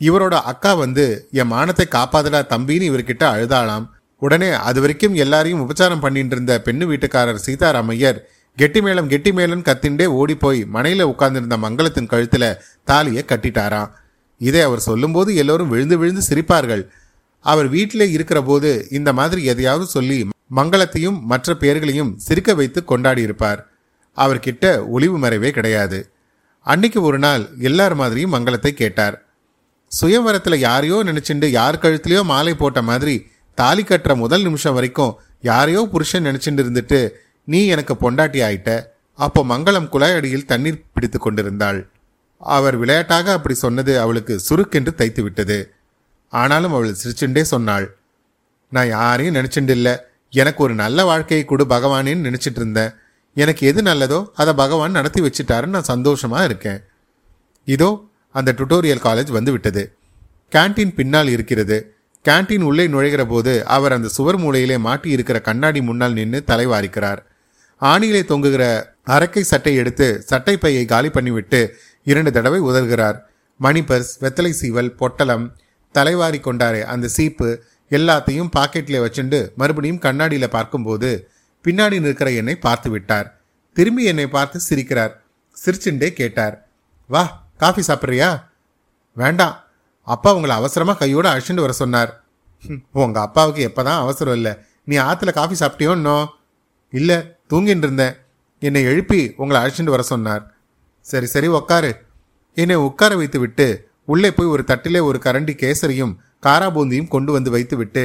இவரோட 0.00 0.36
அக்கா 0.50 0.70
வந்து 0.84 1.04
என் 1.40 1.50
மானத்தை 1.52 1.84
காப்பாதடா 1.94 2.40
தம்பின்னு 2.52 2.88
இவர்கிட்ட 2.90 3.24
அழுதாளாம். 3.34 3.86
உடனே 4.22 4.48
அது 4.68 4.78
வரைக்கும் 4.82 5.16
எல்லாரையும் 5.24 5.62
உபச்சாரம் 5.64 6.02
பண்ணிட்டு 6.04 6.34
இருந்த 6.36 6.54
பெண்ணு 6.66 6.84
வீட்டுக்காரர் 6.90 7.40
சீதாராமையர் 7.46 8.18
கெட்டி 8.58 8.80
மேளம் 8.86 9.10
கெட்டி 9.12 9.30
மேளம் 9.38 9.64
கத்திண்டே 9.68 10.06
ஓடி 10.18 10.34
போய் 10.44 10.60
மனையில 10.74 11.06
உட்கார்ந்திருந்த 11.12 11.56
மங்களத்தின் 11.64 12.10
கழுத்தில் 12.12 12.48
தாலியை 12.90 13.24
கட்டிட்டாராம். 13.32 13.90
இதை 14.40 14.62
அவர் 14.68 14.86
சொல்லும்போது 14.88 15.30
எல்லோரும் 15.42 15.72
விழுந்து 15.74 15.98
விழுந்து 16.00 16.22
சிரிப்பார்கள். 16.30 16.84
அவர் 17.44 17.68
வீட்டிலே 17.74 18.06
இருக்கிற 18.16 18.40
போது 18.42 18.70
இந்த 18.98 19.10
மாதிரி 19.18 19.42
எதையாவது 19.52 19.86
சொல்லி 19.96 20.18
மங்களத்தையும் 20.50 21.18
மற்ற 21.20 21.54
பெயர்களையும் 21.54 22.12
சிரிக்க 22.26 22.50
வைத்து 22.54 22.80
கொண்டாடியிருப்பார். 22.82 23.60
அவர்கிட்ட 24.18 24.64
ஒளிவு 24.86 25.16
மறைவே 25.18 25.50
கிடையாது. 25.50 25.98
அன்னைக்கு 26.66 27.00
ஒரு 27.02 27.18
நாள் 27.18 27.42
எல்லார் 27.58 27.94
மாதிரியும் 27.94 28.34
மங்களத்தை 28.34 28.70
கேட்டார். 28.70 29.16
சுயவரத்தில் 29.92 30.58
யாரையோ 30.58 30.96
நினச்சிண்டு 31.04 31.46
யார் 31.50 31.82
கழுத்துலையோ 31.82 32.22
மாலை 32.24 32.54
போட்ட 32.54 32.80
மாதிரி 32.82 33.16
தாலி 33.58 33.82
கட்டுற 33.82 34.12
முதல் 34.16 34.42
நிமிஷம் 34.42 34.74
வரைக்கும் 34.74 35.12
யாரையோ 35.40 35.82
புருஷன் 35.92 36.26
நினச்சிட்டு 36.26 36.62
இருந்துட்டு 36.64 37.00
நீ 37.44 37.66
எனக்கு 37.66 37.94
பொண்டாட்டி 37.94 38.40
ஆயிட்ட. 38.48 38.70
அப்போ 39.18 39.40
மங்களம் 39.44 39.90
குழாயடியில் 39.92 40.44
தண்ணீர் 40.44 40.82
பிடித்து 40.94 41.18
கொண்டிருந்தாள். 41.18 41.78
அவர் 42.40 42.76
விளையாட்டாக 42.76 43.32
அப்படி 43.32 43.54
சொன்னது 43.54 43.92
அவளுக்கு 44.00 44.34
சுருக்கென்று 44.48 44.92
தைத்து 44.96 45.22
விட்டது 45.22 45.58
ஆனாலும் 46.32 46.74
அவள் 46.74 46.98
சிரிச்சுண்டே 47.02 47.42
சொன்னாள். 47.52 47.86
நான் 48.72 48.88
யாரையும் 48.88 49.34
நினச்சிண்டு 49.34 49.74
இல்லை. 49.78 49.94
எனக்கு 50.38 50.60
ஒரு 50.66 50.74
நல்ல 50.82 50.98
வாழ்க்கையை 51.10 51.44
கொடு 51.50 51.64
பகவானேன்னு 51.74 52.26
நினச்சிட்டு 52.28 52.60
இருந்தேன் 52.62 52.92
எனக்கு 53.36 53.62
எது 53.70 53.80
நல்லதோ 53.88 54.18
அதை 54.40 54.52
பகவான் 54.62 54.96
நடத்தி 54.98 55.20
வச்சுட்டாருன்னு 55.24 55.76
நான் 55.76 55.90
சந்தோஷமாக 55.92 56.46
இருக்கேன். 56.48 56.80
இதோ 57.68 57.90
அந்த 58.34 58.50
டுட்டோரியல் 58.58 59.04
காலேஜ் 59.06 59.30
வந்து 59.36 59.52
விட்டது 59.54 59.82
கேண்டீன் 60.52 60.96
பின்னால் 60.98 61.30
இருக்கிறது. 61.34 61.76
கேண்டீன் 62.24 62.64
உள்ளே 62.68 62.84
நுழைகிற 62.94 63.22
போது 63.32 63.52
அவர் 63.76 63.94
அந்த 63.96 64.08
சுவர் 64.16 64.38
மூலையிலே 64.42 64.76
மாட்டி 64.86 65.08
இருக்கிற 65.16 65.38
கண்ணாடி 65.48 65.80
முன்னால் 65.88 66.16
நின்று 66.18 66.38
தலைவாரிக்கிறார். 66.50 67.20
ஆணியிலே 67.82 68.22
தொங்குகிற 68.30 68.64
அரக்கை 69.14 69.42
சட்டை 69.50 69.74
எடுத்து 69.82 70.06
சட்டை 70.30 70.54
பையை 70.62 70.84
காலி 70.92 71.10
பண்ணிவிட்டு 71.16 71.60
இரண்டு 72.10 72.30
தடவை 72.36 72.60
உதர்கிறார் 72.70 73.18
மணிபர்ஸ் 73.60 74.12
வெத்தலை 74.22 74.52
சீவல் 74.60 74.90
பொட்டலம் 75.00 75.44
தலைவாரி 75.94 76.38
கொண்டாரே 76.46 76.80
அந்த 76.92 77.06
சீப்பு 77.16 77.48
எல்லாத்தையும் 77.90 78.52
பாக்கெட்டில் 78.56 79.02
வச்சுண்டு 79.04 79.54
மறுபடியும் 79.56 79.98
கண்ணாடியில் 79.98 80.48
பார்க்கும்போது 80.48 81.30
பின்னாடி 81.64 82.00
நிற்கிற 82.00 82.30
என்னை 82.30 82.56
பார்த்து 82.56 82.90
விட்டார். 82.90 83.40
திரும்பி 83.72 84.04
என்னை 84.04 84.26
பார்த்து 84.26 84.60
சிரிக்கிறார். 84.68 85.12
சிரிச்சுண்டே 85.64 86.08
கேட்டார். 86.10 86.68
வா 87.06 87.48
காஃபி 87.56 87.82
சாப்பிட்றியா? 87.86 88.42
வேண்டாம். 89.12 89.64
அப்பா 90.02 90.34
உங்களை 90.34 90.56
அவசரமாக 90.56 90.98
கையோடு 90.98 91.28
அழைச்சிட்டு 91.28 91.60
வர 91.60 91.72
சொன்னார். 91.72 92.24
உங்கள் 92.92 93.22
அப்பாவுக்கு 93.22 93.22
அப்பாவுக்கு 93.22 93.68
எப்பதான் 93.68 93.98
அவசரம் 93.98 94.34
இல்லை. 94.34 94.52
நீ 94.84 94.96
ஆற்றுல 94.96 95.32
காஃபி 95.32 95.54
சாப்பிட்டியோ 95.60 95.90
இன்னும் 95.90 96.28
இல்ல 96.90 97.36
தூங்கிட்டு 97.50 97.86
இருந்தேன். 97.86 98.16
என்னை 98.58 98.82
எழுப்பி 98.82 99.32
உங்களை 99.36 99.62
அழைச்சிட்டு 99.62 99.94
வர 99.94 100.02
சொன்னார். 100.02 100.54
சரி 101.00 101.26
சரி 101.26 101.48
உக்காரு. 101.48 101.92
என்னை 102.54 102.76
உட்கார 102.76 103.16
வைத்து 103.16 103.38
விட்டு 103.38 103.90
உள்ளே 104.04 104.32
போய் 104.32 104.46
ஒரு 104.46 104.64
தட்டிலே 104.66 105.02
ஒரு 105.02 105.18
கரண்டி 105.24 105.54
கேசரியும் 105.62 106.16
காராபூந்தியும் 106.46 107.12
கொண்டு 107.14 107.32
வந்து 107.32 107.50
வைத்துவிட்டு 107.50 108.04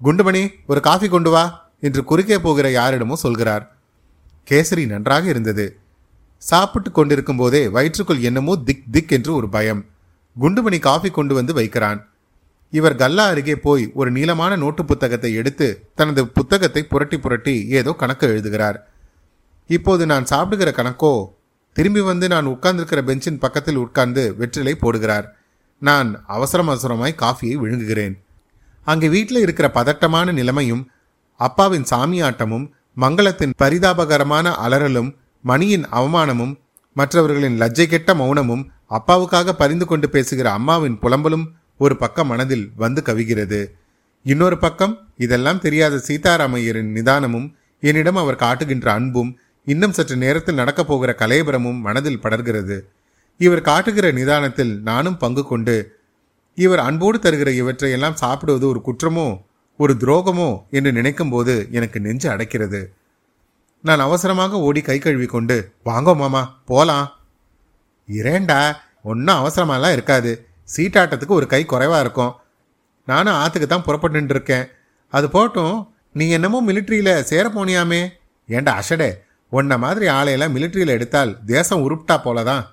குண்டுமணி 0.00 0.42
ஒரு 0.66 0.80
காஃபி 0.80 1.08
கொண்டு 1.08 1.30
வா 1.30 1.44
என்று 1.80 2.04
குறுக்கே 2.04 2.38
போகிற 2.38 2.66
யாரிடமோ 2.70 3.12
சொல்கிறார். 3.12 3.64
கேசரி 4.50 4.84
நன்றாக 4.86 5.28
இருந்தது. 5.28 5.66
சாப்பிட்டு 6.42 6.90
கொண்டிருக்கும் 6.90 7.36
போதே 7.36 7.60
வயிற்றுக்குள் 7.68 8.24
என்னமோ 8.28 8.54
திக் 8.56 8.82
திக் 8.90 9.12
என்று 9.12 9.34
ஒரு 9.34 9.48
பயம். 9.48 9.82
குண்டுமணி 10.40 10.78
காஃபி 10.78 11.10
கொண்டு 11.10 11.34
வந்து 11.34 11.52
வைக்கிறான். 11.52 12.00
இவர் 12.72 12.96
கல்லா 12.96 13.24
அருகே 13.26 13.56
போய் 13.56 13.84
ஒரு 13.94 14.10
நீளமான 14.10 14.52
நோட்டு 14.56 14.84
புத்தகத்தை 14.84 15.30
எடுத்து 15.34 15.66
தனது 15.94 16.22
புத்தகத்தை 16.28 16.82
புரட்டி 16.84 17.18
புரட்டி 17.18 17.54
ஏதோ 17.68 17.92
கணக்கு 17.92 18.26
எழுதுகிறார். 18.26 18.78
இப்போது 19.70 20.06
நான் 20.06 20.24
சாப்பிடுகிற 20.24 20.70
கணக்கோ? 20.70 21.12
திரும்பி 21.76 22.00
வந்து 22.00 22.28
நான் 22.28 22.46
உட்கார்ந்திருக்கிற 22.46 23.02
பெஞ்சின் 23.02 23.38
பக்கத்தில் 23.38 23.76
உட்கார்ந்து 23.76 24.24
வெற்றிலை 24.36 24.74
போடுகிறார். 24.82 25.26
நான் 25.86 26.10
அவசரம் 26.26 26.68
அவசரமாய் 26.68 27.20
காஃபியை 27.22 27.54
விழுங்குகிறேன். 27.62 28.14
அங்கே 28.86 29.08
வீட்டில் 29.08 29.40
இருக்கிற 29.40 29.66
பதட்டமான 29.70 30.32
நிலைமையும் 30.32 30.82
அப்பாவின் 31.40 31.86
சாமியாட்டமும் 31.90 32.66
மங்களத்தின் 32.96 33.54
பரிதாபகரமான 33.62 34.46
அலறலும் 34.64 35.10
மணியின் 35.44 35.86
அவமானமும் 35.98 36.54
மற்றவர்களின் 36.96 37.58
லஜ்ஜை 37.60 37.86
கெட்ட 37.86 38.10
மௌனமும் 38.14 38.64
அப்பாவுக்காக 38.90 39.52
பரிந்து 39.52 39.86
கொண்டு 39.86 40.08
பேசுகிற 40.10 40.46
அம்மாவின் 40.52 40.98
புலம்பலும் 41.02 41.46
ஒரு 41.78 41.94
பக்கம் 41.96 42.30
மனதில் 42.32 42.66
வந்து 42.76 43.00
கவிகிறது. 43.06 43.60
இன்னொரு 44.26 44.58
பக்கம் 44.58 44.94
இதெல்லாம் 45.16 45.62
தெரியாத 45.64 45.94
சீதாராமையரின் 46.08 46.92
நிதானமும் 46.96 47.48
என்னிடம் 47.82 48.20
அவர் 48.22 48.42
காட்டுகின்ற 48.44 48.88
அன்பும் 48.92 49.30
இன்னும் 49.66 49.92
சற்று 49.92 50.16
நேரத்தில் 50.16 50.60
நடக்கப் 50.60 50.88
போகிற 50.88 51.10
கலையபுரமும் 51.18 51.80
மனதில் 51.80 52.22
படர்கிறது. 52.22 52.76
இவர் 53.40 53.60
காட்டுகிற 53.60 54.06
நிதானத்தில் 54.10 54.72
நானும் 54.82 55.16
பங்கு 55.16 55.42
கொண்டு 55.44 55.76
இவர் 56.54 56.78
அன்போடு 56.78 57.18
தருகிற 57.18 57.48
இவற்றையெல்லாம் 57.48 58.20
சாப்பிடுவது 58.22 58.66
ஒரு 58.68 58.80
குற்றமோ 58.88 59.40
ஒரு 59.76 59.96
துரோகமோ 60.00 60.50
என்று 60.70 60.90
நினைக்கும் 60.92 61.30
போது 61.30 61.54
எனக்கு 61.70 62.00
நெஞ்சு 62.00 62.28
அடைக்கிறது. 62.30 62.80
நான் 63.80 63.98
அவசரமாக 63.98 64.60
ஓடி 64.60 64.80
கை 64.80 64.98
கழுவி 64.98 65.26
கொண்டு 65.26 65.56
வாங்கோ 65.84 66.12
மாமா 66.16 66.42
போலாம். 66.64 67.08
இரேண்டா 68.08 68.60
ஒன்றும் 69.02 69.40
அவசரமாலாம் 69.40 69.92
இருக்காது. 69.92 70.32
சீட்டாட்டத்துக்கு 70.76 71.38
ஒரு 71.38 71.46
கை 71.46 71.62
குறைவாக 71.64 72.00
இருக்கும். 72.00 72.32
நானும் 73.08 73.34
ஆற்றுக்கு 73.34 73.68
தான் 73.68 73.86
புறப்பட்டு 73.88 74.34
இருக்கேன் 74.34 74.68
அது 75.08 75.26
போட்டும் 75.28 75.76
நீ 76.12 76.28
என்னமோ 76.28 76.58
மிலிட்ரியில் 76.66 77.22
சேர 77.22 77.44
போனியாமே. 77.48 78.02
ஏண்டா 78.48 78.72
அஷடே 78.80 79.10
உன்ன 79.48 79.78
மாதிரி 79.78 80.06
ஆளையெல்லாம் 80.08 80.54
மிலிட்ரியில் 80.56 80.94
எடுத்தால் 80.96 81.32
தேசம் 81.46 81.84
உருப்பிட்டா 81.86 82.16
போலதான். 82.26 82.64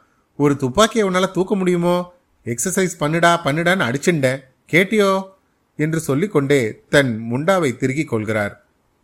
ஒரு 0.43 0.53
துப்பாக்கியை 0.57 1.03
உன்னால் 1.07 1.33
தூக்க 1.33 1.55
முடியுமோ? 1.55 1.95
எக்ஸசைஸ் 2.45 2.93
பண்ணுடா 2.99 3.31
பண்ணுடான்னு 3.45 3.87
அடிச்சுண்டேன் 3.87 4.41
கேட்டியோ? 4.71 5.11
என்று 5.79 5.99
சொல்லிக்கொண்டே 5.99 6.61
தன் 6.89 7.11
முண்டாவை 7.31 7.69
திருகிக் 7.77 8.11
கொள்கிறார். 8.11 8.53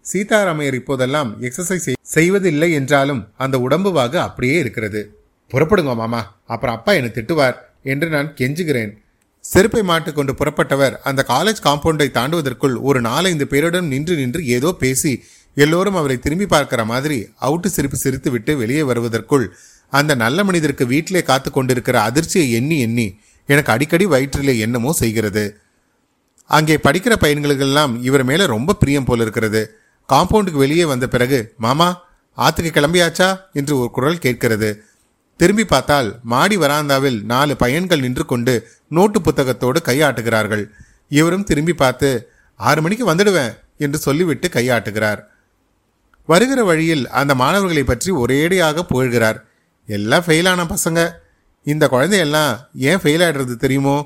சீதாராமையர் 0.06 0.78
இப்போதெல்லாம் 0.80 1.30
எக்ஸசைஸ் 1.42 1.88
செய்வதில்லை 2.16 2.70
என்றாலும் 2.72 3.22
அந்த 3.38 3.56
உடம்பு 3.60 3.90
வாகு 3.98 4.18
அப்படியே 4.18 4.58
இருக்கிறது. 4.60 5.02
புறப்படுங்க 5.52 5.94
மாமா 5.96 6.22
அப்புறம் 6.46 6.76
அப்பா 6.78 6.92
என்னை 6.92 7.12
திட்டுவார் 7.14 7.58
என்று 7.84 8.08
நான் 8.10 8.30
கெஞ்சுகிறேன். 8.40 8.92
செருப்பை 9.46 9.82
மாட்டுக்கொண்டு 9.84 10.34
புறப்பட்டவர் 10.40 10.96
அந்த 11.10 11.22
காலேஜ் 11.28 11.66
காம்பவுண்டை 11.66 12.08
தாண்டுவதற்குள் 12.18 12.76
ஒரு 12.82 13.00
நாலைந்து 13.02 13.46
பேருடன் 13.46 13.88
நின்று 13.88 14.16
நின்று 14.16 14.42
ஏதோ 14.56 14.70
பேசி 14.80 15.12
எல்லோரும் 15.58 15.98
அவரை 16.00 16.18
திரும்பி 16.20 16.46
பார்க்கிற 16.46 16.82
மாதிரி 16.86 17.18
அவுட்டு 17.42 17.70
சிரிப்பு 17.76 17.98
சிரித்துவிட்டு 18.04 18.52
வெளியே 18.58 18.82
வருவதற்குள் 18.82 19.46
அந்த 19.90 20.16
நல்ல 20.16 20.44
மனிதருக்கு 20.44 20.86
வீட்டிலே 20.86 21.24
காத்து 21.24 21.52
கொண்டிருக்கிற 21.52 22.02
அதிர்ச்சியை 22.02 22.52
எண்ணி 22.52 22.80
எண்ணி 22.80 23.20
எனக்கு 23.46 23.72
அடிக்கடி 23.72 24.06
வயிற்றிலே 24.06 24.58
என்னமோ 24.58 24.92
செய்கிறது. 24.92 25.60
அங்கே 26.46 26.76
படிக்கிற 26.76 27.14
பையன்களுக்கெல்லாம் 27.22 28.02
இவர் 28.02 28.24
மேலே 28.24 28.46
ரொம்ப 28.46 28.74
பிரியம் 28.74 29.04
போல் 29.04 29.20
இருக்கிறது. 29.20 29.80
காம்பவுண்டுக்கு 30.10 30.52
வெளியே 30.52 30.86
வந்த 30.86 31.08
பிறகு 31.08 31.54
மாமா 31.58 32.06
ஆத்துக்கு 32.38 32.72
கிளம்பியாச்சா? 32.74 33.40
என்று 33.54 33.78
ஒரு 33.78 33.92
குரல் 33.92 34.18
கேட்கிறது. 34.18 34.84
திரும்பி 35.38 35.66
பார்த்தால் 35.66 36.20
மாடி 36.24 36.58
வராந்தாவில் 36.58 37.24
நாலு 37.24 37.56
பையன்கள் 37.56 38.00
நின்று 38.00 38.26
கொண்டு 38.26 38.68
நோட்டு 38.88 39.22
புத்தகத்தோடு 39.22 39.82
கையாட்டுகிறார்கள். 39.86 40.70
இவரும் 41.10 41.44
திரும்பி 41.44 41.74
பார்த்து 41.74 42.30
ஆறு 42.56 42.82
மணிக்கு 42.82 43.14
வந்துடுவேன் 43.14 43.58
என்று 43.78 43.98
சொல்லிவிட்டு 43.98 44.48
கையாட்டுகிறார். 44.48 45.20
வருகிற 46.26 46.64
வழியில் 46.64 47.10
அந்த 47.10 47.36
மாணவர்களை 47.36 47.84
பற்றி 47.84 48.12
ஒரேடியாக 48.12 48.86
புகழ்கிறார். 48.94 49.40
எல்லாம் 49.88 50.24
ஃபெயிலான 50.28 50.62
பசங்க. 50.74 51.02
இந்த 51.64 51.88
குழந்தையெல்லாம் 51.88 52.52
ஏன் 52.90 53.02
ஃபெயில் 53.04 53.24
ஆகிடுறது 53.26 53.56
தெரியுமோ? 53.56 53.98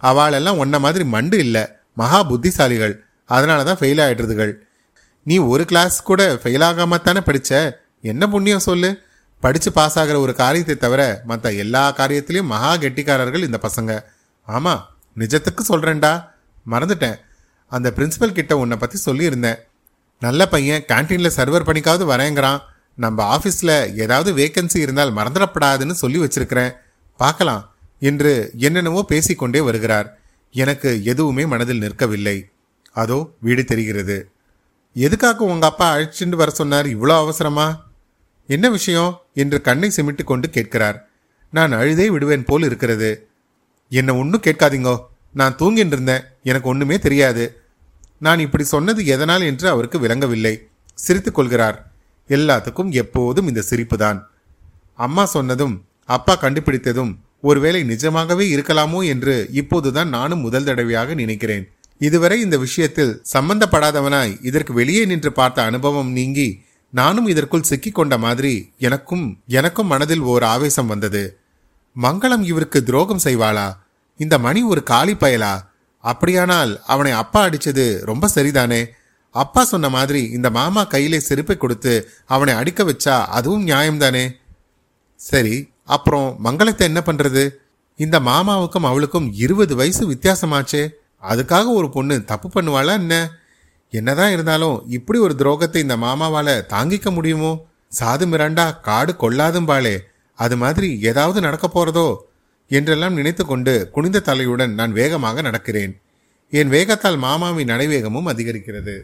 அவளெல்லாம் 0.00 0.58
ஒன்ன 0.64 0.78
மாதிரி 0.78 1.04
மண்டு 1.14 1.38
இல்லை. 1.38 1.64
மகா 1.94 2.18
புத்திசாலிகள். 2.30 2.94
அதனால 3.24 3.62
தான் 3.62 3.78
ஃபெயில் 3.80 4.02
ஆகிடுறதுகள் 4.06 4.52
நீ 5.22 5.36
ஒரு 5.52 5.64
கிளாஸ் 5.64 5.96
கூட 6.02 6.22
ஃபெயில் 6.34 6.64
ஆகாம 6.66 6.98
தானே 7.02 7.20
படித்த 7.20 7.52
என்ன 8.00 8.28
புண்ணியம் 8.28 8.66
சொல்லு? 8.68 8.90
படித்து 9.40 9.72
பாஸ் 9.72 9.98
ஆகிற 9.98 10.16
ஒரு 10.20 10.34
காரியத்தை 10.34 10.76
தவிர 10.76 11.02
மற்ற 11.24 11.52
எல்லா 11.52 11.82
காரியத்திலையும் 11.96 12.52
மகா 12.52 12.76
கெட்டிக்காரர்கள் 12.76 13.46
இந்த 13.48 13.58
பசங்க. 13.62 13.92
ஆமாம் 14.42 14.82
நிஜத்துக்கு 15.18 15.62
சொல்கிறேன்டா 15.68 16.12
மறந்துட்டேன். 16.70 17.16
அந்த 17.72 17.92
பிரின்சிபல் 17.96 18.36
கிட்ட 18.38 18.58
உன்னை 18.58 18.76
பற்றி 18.76 18.98
சொல்லியிருந்தேன். 19.06 19.58
நல்ல 20.20 20.48
பையன் 20.48 20.84
கேன்டீனில் 20.88 21.36
சர்வர் 21.36 21.68
பண்ணிக்காவது 21.68 22.04
வரேங்கிறான். 22.12 22.60
நம்ம 22.96 23.36
ஆஃபீஸில் 23.36 23.98
ஏதாவது 23.98 24.36
வேக்கன்சி 24.36 24.76
இருந்தால் 24.76 25.14
மறந்துடப்படாதுன்னு 25.14 25.90
சொல்லி 25.90 26.18
வச்சிருக்கிறேன். 26.18 26.72
பார்க்கலாம். 27.16 27.74
என்று 28.00 28.52
என்னென்னவோ 28.56 29.02
பேசிக்கொண்டே 29.02 29.60
வருகிறார். 29.60 30.18
எனக்கு 30.52 31.04
எதுவுமே 31.04 31.46
மனதில் 31.46 31.80
நிற்கவில்லை. 31.80 32.42
அதோ 32.92 33.30
வீடு 33.40 33.64
தெரிகிறது. 33.64 34.30
எதுக்காக 34.94 35.44
உங்கள் 35.44 35.68
அப்பா 35.68 35.96
அழைச்சிட்டு 35.96 36.36
வர 36.36 36.50
சொன்னார்? 36.50 36.86
இவ்வளோ 36.86 37.16
அவசரமா? 37.16 37.86
என்ன 38.46 38.70
விஷயம்? 38.70 39.20
என்று 39.34 39.60
கண்ணை 39.60 39.92
சிமிட்டு 39.96 40.24
கொண்டு 40.24 40.50
கேட்கிறார். 40.50 41.08
நான் 41.50 41.72
அழுதே 41.72 42.10
விடுவேன் 42.10 42.44
போல் 42.44 42.62
இருக்கிறது. 42.62 43.28
என்ன 43.90 44.16
ஒன்றும் 44.16 44.42
கேட்காதீங்கோ. 44.44 45.00
நான் 45.32 45.56
தூங்கிட்டு 45.56 45.86
இருந்தேன். 45.86 46.22
எனக்கு 46.42 46.68
ஒன்றுமே 46.68 46.98
தெரியாது. 46.98 47.60
நான் 48.18 48.38
இப்படி 48.38 48.64
சொன்னது 48.64 49.06
எதனால்? 49.06 49.40
என்று 49.40 49.68
அவருக்கு 49.68 49.98
விளங்கவில்லை. 49.98 50.68
சிரித்துக் 50.94 51.34
கொள்கிறார். 51.34 51.92
எல்லாத்துக்கும் 52.28 52.90
எப்போதும் 52.90 53.46
இந்த 53.46 53.62
சிரிப்பு 53.62 53.96
தான் 53.96 54.30
அம்மா 54.94 55.24
சொன்னதும் 55.24 55.74
அப்பா 56.04 56.38
கண்டுபிடித்ததும் 56.40 57.12
ஒருவேளை 57.40 57.84
நிஜமாகவே 57.84 58.44
இருக்கலாமோ 58.56 59.00
என்று 59.06 59.48
இப்போதுதான் 59.52 60.08
நானும் 60.08 60.40
முதல் 60.40 60.64
தடவையாக 60.64 61.14
நினைக்கிறேன். 61.14 61.64
இதுவரை 61.98 62.40
இந்த 62.40 62.58
விஷயத்தில் 62.58 63.22
சம்பந்தப்படாதவனாய் 63.32 64.38
இதற்கு 64.42 64.72
வெளியே 64.72 65.04
நின்று 65.04 65.32
பார்த்த 65.32 65.62
அனுபவம் 65.62 66.10
நீங்கி 66.10 66.48
நானும் 66.90 67.26
இதற்குள் 67.26 67.68
சிக்கிக்கொண்ட 67.70 68.18
மாதிரி 68.18 68.72
எனக்கும் 68.78 69.42
எனக்கும் 69.46 69.86
மனதில் 69.86 70.20
ஓர் 70.20 70.42
ஆவேசம் 70.42 70.86
வந்தது. 70.86 71.40
மங்களம் 71.96 72.42
இவருக்கு 72.42 72.82
துரோகம் 72.82 73.24
செய்வாளா? 73.24 73.68
இந்த 74.16 74.38
மணி 74.38 74.62
ஒரு 74.62 74.82
காலி 74.82 75.14
பயலா? 75.14 75.54
அப்படியானால் 76.00 76.80
அவனை 76.84 77.12
அப்பா 77.12 77.48
அடிச்சது 77.48 78.00
ரொம்ப 78.00 78.28
சரிதானே? 78.34 78.86
அப்பா 79.42 79.62
சொன்ன 79.64 79.88
மாதிரி 79.88 80.20
இந்த 80.36 80.48
மாமா 80.56 80.82
கையிலே 80.92 81.18
செருப்பை 81.28 81.56
கொடுத்து 81.56 81.92
அவனை 82.34 82.52
அடிக்க 82.54 82.80
வச்சா 82.84 83.14
அதுவும் 83.38 83.66
நியாயம்தானே? 83.66 84.24
சரி 85.20 85.56
அப்புறம் 85.94 86.28
மங்களத்தை 86.44 86.84
என்ன 86.90 87.00
பண்றது? 87.06 87.44
இந்த 87.96 88.16
மாமாவுக்கும் 88.20 88.88
அவளுக்கும் 88.90 89.28
இருபது 89.44 89.74
வயசு 89.80 90.02
வித்தியாசமாச்சே. 90.12 90.82
அதுக்காக 91.22 91.66
ஒரு 91.80 91.88
பொண்ணு 91.90 92.16
தப்பு 92.24 92.48
பண்ணுவாளா 92.48 92.94
என்ன? 93.02 93.14
என்னதான் 93.92 94.32
இருந்தாலும் 94.32 94.76
இப்படி 94.88 95.18
ஒரு 95.18 95.34
துரோகத்தை 95.38 95.80
இந்த 95.84 95.96
மாமாவால 95.96 96.48
தாங்கிக்க 96.74 97.10
முடியுமோ? 97.10 97.52
சாது 97.98 98.24
மிராண்டா 98.32 98.66
காடு 98.80 99.12
கொள்ளாதும்பாளே 99.22 99.96
அது 100.38 100.56
மாதிரி 100.62 100.88
ஏதாவது 101.10 101.38
நடக்க 101.40 101.66
போறதோ? 101.68 102.08
என்றெல்லாம் 102.70 103.18
நினைத்து 103.18 103.42
கொண்டு 103.46 103.74
குனிந்த 103.94 104.18
தலையுடன் 104.28 104.72
நான் 104.78 104.92
வேகமாக 104.92 105.42
நடக்கிறேன். 105.42 105.92
என் 106.52 106.72
வேகத்தால் 106.72 107.18
மாமாவின் 107.18 107.70
நடைவேகமும் 107.72 108.30
அதிகரிக்கிறது. 108.32 108.96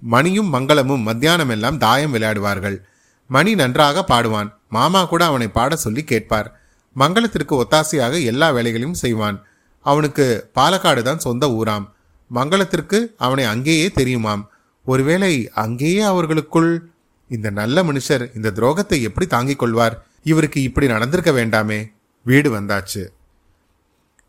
மணியும் 0.00 0.54
மங்களமும் 0.54 1.02
மத்தியானம் 1.02 1.48
எல்லாம் 1.48 1.78
தாயம் 1.78 2.14
விளையாடுவார்கள். 2.14 2.82
மணி 3.26 3.54
நன்றாக 3.54 4.04
பாடுவான். 4.08 4.52
மாமா 4.68 5.04
கூட 5.04 5.24
அவனை 5.24 5.48
பாட 5.48 5.76
சொல்லி 5.76 6.04
கேட்பார். 6.04 6.60
மங்களத்திற்கு 6.98 7.62
ஒத்தாசையாக 7.62 8.24
எல்லா 8.24 8.50
வேலைகளையும் 8.50 8.94
செய்வான். 8.94 9.44
அவனுக்கு 9.80 10.50
பாலக்காடு 10.54 11.02
தான் 11.02 11.18
சொந்த 11.18 11.46
ஊராம். 11.46 11.88
மங்களத்திற்கு 12.34 13.14
அவனை 13.16 13.44
அங்கேயே 13.44 13.86
தெரியுமாம். 13.86 14.46
ஒருவேளை 14.84 15.50
அங்கேயே 15.50 16.00
அவர்களுக்குள் 16.00 16.90
இந்த 17.28 17.50
நல்ல 17.50 17.82
மனுஷர் 17.82 18.36
இந்த 18.36 18.52
துரோகத்தை 18.54 19.00
எப்படி 19.00 19.26
தாங்கிக் 19.26 19.58
கொள்வார்? 19.58 20.06
இவருக்கு 20.22 20.62
இப்படி 20.62 20.86
நடந்திருக்க 20.86 21.30
வேண்டாமே. 21.30 21.92
வீடு 22.24 22.60
வந்தாச்சு. 22.60 23.06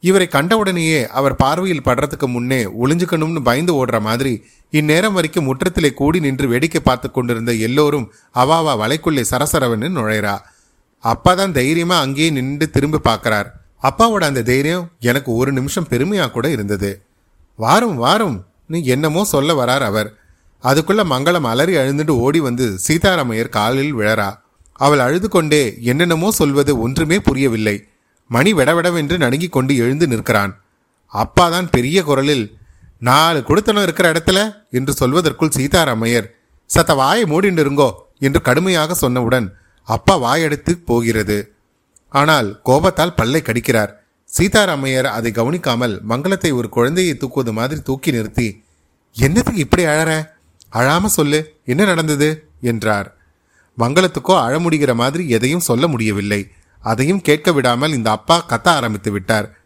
இவரை 0.03 0.27
கண்டவுடனேயே 0.27 0.99
அவர் 1.19 1.35
பார்வையில் 1.35 1.85
படுறதுக்கு 1.87 2.27
முன்னே 2.27 2.59
ஒளிஞ்சுக்கணும்னு 2.65 3.41
பயந்து 3.47 3.73
ஓடுற 3.79 3.97
மாதிரி 4.01 4.33
இந்நேரம் 4.69 5.13
வரைக்கும் 5.13 5.47
முற்றத்திலே 5.47 5.89
கூடி 5.93 6.19
நின்று 6.19 6.47
வேடிக்கை 6.47 6.81
பார்த்து 6.83 7.11
கொண்டிருந்த 7.11 7.51
எல்லோரும் 7.67 8.05
அவாவா 8.35 8.73
வலைக்குள்ளே 8.81 9.23
சரசரவன்னு 9.31 9.89
நுழைறா. 9.97 10.35
அப்பா 11.03 11.33
தான் 11.33 11.51
தைரியமா 11.51 11.97
அங்கேயே 11.99 12.29
நின்று 12.29 12.69
திரும்பி 12.69 12.99
பார்க்கறார். 13.09 13.49
அப்பாவோட 13.83 14.23
அந்த 14.23 14.41
தைரியம் 14.43 14.91
எனக்கு 14.99 15.29
ஒரு 15.33 15.51
நிமிஷம் 15.51 15.89
பெருமையா 15.89 16.31
கூட 16.31 16.49
இருந்தது. 16.49 16.91
வாரும் 17.55 17.95
வாரும் 17.95 18.37
நீ 18.65 18.79
என்னமோ 18.83 19.23
சொல்ல 19.23 19.53
வரார் 19.53 19.81
அவர். 19.81 20.09
அதுக்குள்ள 20.63 21.01
மங்களம் 21.13 21.47
அலறி 21.51 21.75
அழுந்துட்டு 21.75 22.15
ஓடி 22.25 22.39
வந்து 22.39 22.65
சீதாராமையர் 22.87 23.55
காலில் 23.57 23.93
விழறா. 23.95 24.29
அவள் 24.73 24.99
அழுது 24.99 25.29
கொண்டே 25.29 25.63
என்னென்னமோ 25.81 26.31
சொல்வது 26.31 26.79
ஒன்றுமே 26.79 27.19
புரியவில்லை. 27.19 27.77
மணி 28.29 28.51
விடவிடவென்று 28.53 29.15
நடுங்கிக் 29.17 29.51
கொண்டு 29.51 29.73
எழுந்து 29.75 30.07
நிற்கிறான். 30.07 30.53
அப்பாதான் 31.13 31.67
பெரிய 31.71 32.03
குரலில் 32.03 32.45
நாலு 32.99 33.39
கொடுத்தனம் 33.43 33.83
இருக்கிற 33.83 34.07
இடத்துல? 34.11 34.39
என்று 34.71 34.93
சொல்வதற்குள் 34.99 35.55
சீதாராமையர் 35.57 36.27
சத்த 36.69 36.95
வாயை 36.95 37.23
மூடிண்டு 37.23 37.61
இருங்கோ 37.63 37.89
என்று 38.19 38.39
கடுமையாக 38.41 38.97
சொன்னவுடன் 39.01 39.47
அப்பா 39.87 40.15
வாயெடுத்து 40.15 40.73
போகிறது. 40.85 41.37
ஆனால் 42.09 42.49
கோபத்தால் 42.61 43.15
பல்லை 43.15 43.41
கடிக்கிறார். 43.45 43.91
சீதாராமையர் 44.29 45.07
அதை 45.17 45.31
கவனிக்காமல் 45.31 45.95
மங்களத்தை 46.09 46.51
ஒரு 46.53 46.69
குழந்தையை 46.69 47.13
தூக்குவது 47.15 47.51
மாதிரி 47.51 47.79
தூக்கி 47.81 48.11
நிறுத்தி 48.11 48.47
என்னத்துக்கு 49.15 49.59
இப்படி 49.59 49.83
அழற? 49.85 50.11
அழாம 50.73 51.05
சொல்லு 51.05 51.39
என்ன 51.65 51.85
நடந்தது? 51.85 52.29
என்றார். 52.61 53.07
மங்களத்துக்கோ 53.77 54.33
அழ 54.41 54.53
முடிகிற 54.59 54.91
மாதிரி 54.93 55.23
எதையும் 55.29 55.67
சொல்ல 55.69 55.87
முடியவில்லை. 55.87 56.41
அதையும் 56.81 57.21
கேட்க 57.21 57.51
விடாமல் 57.51 57.93
இந்த 57.93 58.11
அப்பா 58.11 58.45
கத்த 58.49 58.67
ஆரம்பித்து 58.67 59.11
விட்டார். 59.11 59.57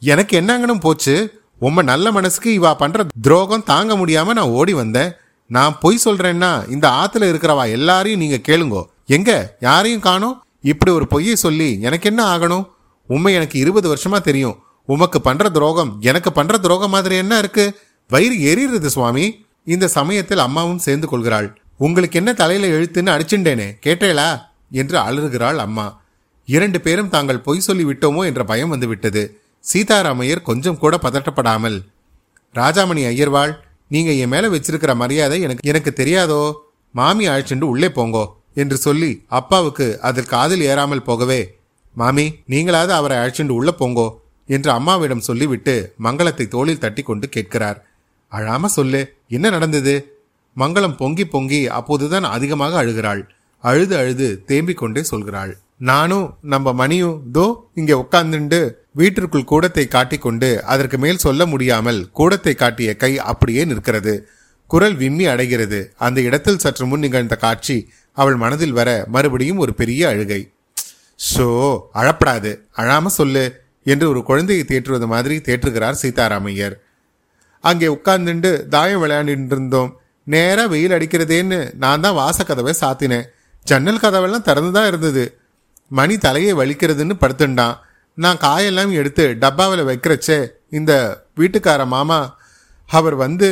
எனக்கு 0.00 0.40
என்னங்கனும் 0.40 0.80
போச்சு? 0.80 1.42
உம்ம 1.60 1.82
நல்ல 1.82 2.12
மனசுக்கு 2.12 2.60
இவா 2.60 2.74
பண்ற 2.74 3.06
துரோகம் 3.22 3.62
தாங்க 3.62 3.96
முடியாம 3.96 4.24
நான் 4.24 4.38
ஓடி 4.38 4.72
வந்தேன். 4.72 5.12
நான் 5.46 5.78
பொய் 5.80 5.98
சொல்றேன்னா 6.04 6.70
இந்த 6.70 6.88
ஆத்துல 6.88 7.14
இருக்கிறவா 7.14 7.70
எல்லாரையும் 7.70 8.20
நீங்க 8.20 8.36
கேளுங்கோ. 8.36 8.84
எங்க? 9.06 9.56
யாரையும் 9.60 10.00
காணோம்? 10.00 10.42
இப்படி 10.62 10.92
ஒரு 10.92 11.06
பொய்யை 11.06 11.36
சொல்லி 11.36 11.80
எனக்கு 11.80 12.08
என்ன 12.08 12.38
ஆகணும்? 12.38 12.68
உண்மை 13.06 13.34
எனக்கு 13.34 13.58
இருபது 13.58 13.94
வருஷமா 13.94 14.20
தெரியும். 14.20 14.58
உமக்கு 14.86 15.20
பண்ற 15.20 15.48
துரோகம் 15.48 15.96
எனக்கு 16.00 16.32
பண்ற 16.32 16.58
துரோகம் 16.58 16.90
மாதிரி 16.90 17.16
என்ன 17.16 17.38
இருக்கு? 17.38 17.78
வயிறு 18.08 18.34
எரியுறது 18.36 18.86
சுவாமி. 18.86 19.46
இந்த 19.64 19.88
சமயத்தில் 19.88 20.38
அம்மாவும் 20.38 20.78
சேர்ந்து 20.78 21.08
கொள்கிறாள். 21.08 21.60
உங்களுக்கு 21.78 22.16
என்ன 22.16 22.32
தலையில 22.32 22.78
எழுத்துன்னு 22.78 23.20
அடிச்சுண்டேனே 23.20 23.78
கேட்டேளா? 23.86 24.40
என்று 24.70 24.98
அலறுகிறாள் 24.98 25.56
அம்மா. 25.56 25.97
இரண்டு 26.48 26.78
பேரும் 26.80 27.12
தாங்கள் 27.14 27.44
பொய் 27.46 27.66
சொல்லிவிட்டோமோ 27.66 28.22
என்ற 28.28 28.42
பயம் 28.44 28.72
வந்துவிட்டது. 28.74 29.22
சீதாராமையர் 29.64 30.46
கொஞ்சம் 30.48 30.78
கூட 30.78 30.94
பதட்டப்படாமல் 30.96 31.78
ராஜாமணி 32.54 33.02
ஐயர்வாள் 33.12 33.52
நீங்க 33.90 34.10
என் 34.22 34.32
மேல 34.34 34.48
வச்சிருக்கிற 34.48 34.92
மரியாதை 34.94 35.36
எனக்கு 35.40 35.68
எனக்கு 35.68 35.90
தெரியாதோ? 36.00 36.42
மாமி 36.94 37.24
அழைச்சிண்டு 37.28 37.66
உள்ளே 37.72 37.88
போங்கோ 37.88 38.24
என்று 38.54 38.76
சொல்லி 38.76 39.10
அப்பாவுக்கு 39.38 39.86
அதில் 40.00 40.32
காதில் 40.34 40.64
ஏறாமல் 40.70 41.06
போகவே 41.08 41.40
மாமி 41.96 42.24
நீங்களாவது 42.48 42.92
அவரை 42.98 43.16
அழைச்சிண்டு 43.18 43.56
உள்ள 43.58 43.70
போங்கோ 43.78 44.08
என்று 44.48 44.70
அம்மாவிடம் 44.70 45.26
சொல்லிவிட்டு 45.28 45.74
மங்களத்தை 46.02 46.44
தோளில் 46.48 46.78
தட்டி 46.78 47.02
கொண்டு 47.02 47.26
கேட்கிறார். 47.28 47.78
அழாம 48.32 48.66
சொல்லு 48.78 49.00
என்ன 49.28 49.46
நடந்தது? 49.50 49.94
மங்களம் 50.56 50.96
பொங்கி 50.96 51.24
பொங்கி 51.26 51.60
அப்போதுதான் 51.68 52.26
அதிகமாக 52.36 52.76
அழுகிறாள். 52.82 53.22
அழுது 53.64 53.94
அழுது 53.96 54.28
தேம்பிக் 54.48 54.80
கொண்டே 54.82 55.02
சொல்கிறாள். 55.10 55.52
நானும் 55.80 56.38
நம்ம 56.40 56.72
மணியும் 56.72 57.22
தோ 57.34 57.54
இங்க 57.74 58.04
உட்கார்ந்துண்டு 58.04 58.76
வீட்டிற்குள் 58.92 59.44
கூடத்தை 59.44 59.88
காட்டிக்கொண்டு 59.88 60.62
அதற்கு 60.62 60.98
மேல் 60.98 61.16
சொல்ல 61.16 61.46
முடியாமல் 61.46 62.10
கூடத்தை 62.12 62.54
காட்டிய 62.54 62.96
கை 62.96 63.18
அப்படியே 63.18 63.64
நிற்கிறது. 63.64 64.28
குரல் 64.66 64.94
விம்மி 64.94 65.26
அடைகிறது. 65.26 65.92
அந்த 65.96 66.20
இடத்தில் 66.20 66.58
சற்று 66.58 66.86
முன் 66.86 66.98
நிகழ்ந்த 66.98 67.36
காட்சி 67.36 67.90
அவள் 68.12 68.36
மனதில் 68.36 68.72
வர 68.72 69.04
மறுபடியும் 69.08 69.58
ஒரு 69.58 69.74
பெரிய 69.74 70.08
அழுகை. 70.08 70.52
ஷோ 71.32 71.48
அழப்படாது. 71.94 72.60
அழாம 72.76 73.06
சொல்லு 73.06 73.62
என்று 73.84 74.08
ஒரு 74.08 74.22
குழந்தையை 74.22 74.64
தேற்றுவது 74.68 75.06
மாதிரி 75.06 75.36
தேற்றுகிறார் 75.38 76.00
சீதாராமையர். 76.02 76.76
அங்கே 77.60 77.86
உட்கார்ந்துண்டு 77.86 78.68
தாயம் 78.68 79.02
விளையாண்டுட்டு 79.04 79.54
இருந்தோம் 79.56 80.00
நேராக 80.24 80.68
வெயில் 80.68 80.90
அடிக்கிறதேன்னு 80.90 81.74
நான் 81.76 82.00
தான் 82.00 82.18
வாசக்கதவை 82.18 82.72
சாத்தினேன். 82.80 83.26
ஜன்னல் 83.66 83.98
கதவெல்லாம் 83.98 84.48
திறந்துதான் 84.48 84.86
இருந்தது. 84.86 85.37
மணி 85.88 86.18
தலையை 86.18 86.54
வலிக்கிறதுன்னு 86.54 87.14
படுத்துண்டான் 87.20 87.78
நான் 88.14 88.36
காயெல்லாம் 88.36 88.92
எடுத்து 88.92 89.36
டப்பாவில் 89.40 89.88
வைக்கிறச்சே 89.88 90.48
இந்த 90.70 91.24
வீட்டுக்கார 91.36 91.86
மாமா 91.86 92.36
அவர் 92.86 93.14
வந்து 93.14 93.48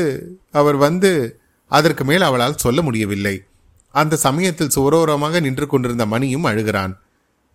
அவர் 0.50 0.76
வந்து 0.76 1.40
அதற்கு 1.66 2.04
மேல் 2.04 2.20
அவளால் 2.20 2.56
சொல்ல 2.56 2.82
முடியவில்லை. 2.82 3.44
அந்த 3.90 4.16
சமயத்தில் 4.16 4.72
சுவரோரமாக 4.74 5.40
நின்று 5.40 5.66
கொண்டிருந்த 5.66 6.06
மணியும் 6.06 6.44
அழுகிறான். 6.44 6.92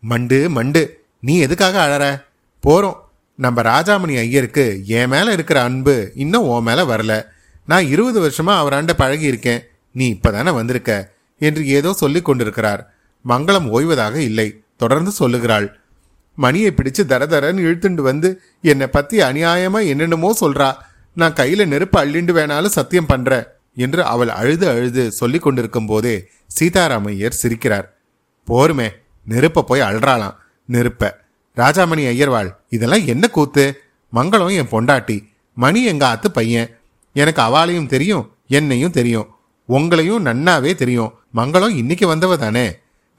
மண்டு 0.01 0.49
மண்டு 0.49 1.03
நீ 1.19 1.37
எதுக்காக 1.37 1.87
அழற? 1.87 2.23
போகிறோம் 2.59 3.09
நம்ம 3.35 3.61
ராஜாமணி 3.61 4.17
ஐயருக்கு 4.17 4.81
என் 4.85 5.07
மேலே 5.07 5.31
இருக்கிற 5.31 5.61
அன்பு 5.61 6.11
இன்னும் 6.15 6.47
உன் 6.47 6.63
மேலே 6.63 6.81
வரல. 6.81 7.25
நான் 7.65 7.85
இருபது 7.85 8.19
வருஷமாக 8.19 8.61
அவராண்ட 8.61 8.93
பழகி 8.93 9.25
இருக்கேன் 9.25 9.63
நீ 9.91 10.13
இப்பதானே 10.13 10.53
வந்திருக்க 10.53 11.13
என்று 11.37 11.67
ஏதோ 11.67 11.93
சொல்லி 11.93 12.21
கொண்டிருக்கிறார். 12.21 12.93
மங்களம் 13.27 13.69
ஓய்வதாக 13.69 14.15
இல்லை. 14.15 14.60
தொடர்ந்து 14.81 15.11
சொல்லுகிறாள். 15.11 15.67
மணியை 16.35 16.69
பிடிச்சு 16.71 17.03
தர 17.05 17.25
தரன்னு 17.25 17.63
இழுத்துண்டு 17.67 18.01
வந்து 18.01 18.29
என்னை 18.61 18.87
பத்தி 18.87 19.15
அநியாயமா 19.19 19.79
என்னென்னமோ 19.87 20.29
சொல்றா. 20.41 20.69
நான் 21.13 21.33
கையில 21.33 21.65
நெருப்பு 21.65 21.97
அள்ளிண்டு 22.05 22.33
வேணாலும் 22.37 22.75
சத்தியம் 22.77 23.05
பண்ற 23.05 23.31
என்று 23.75 24.01
அவள் 24.03 24.29
அழுது 24.29 24.65
அழுது 24.69 25.11
சொல்லி 25.11 25.39
கொண்டிருக்கும் 25.39 25.85
போதே 25.85 26.15
சீதாராமையர் 26.59 27.39
சிரிக்கிறார். 27.41 27.87
போருமே 28.45 28.87
நெருப்ப 29.29 29.61
போய் 29.61 29.81
அல்றாளாம் 29.81 30.37
நெருப்ப. 30.71 31.03
ராஜாமணி 31.55 32.03
ஐயர்வாள் 32.13 32.49
இதெல்லாம் 32.69 33.05
என்ன 33.05 33.27
கூத்து? 33.27 33.65
மங்களம் 34.13 34.55
என் 34.55 34.71
பொண்டாட்டி. 34.71 35.17
மணி 35.53 35.79
எங்க 35.83 36.07
ஆத்து 36.07 36.31
பையன்? 36.31 36.69
எனக்கு 37.13 37.41
அவாளையும் 37.41 37.91
தெரியும் 37.93 38.25
என்னையும் 38.47 38.91
தெரியும். 38.91 39.27
உங்களையும் 39.69 40.25
நன்னாவே 40.25 40.71
தெரியும். 40.75 41.11
மங்களம் 41.35 41.75
இன்னைக்கு 41.75 42.15
வந்தவ 42.15 42.37
தானே? 42.37 42.65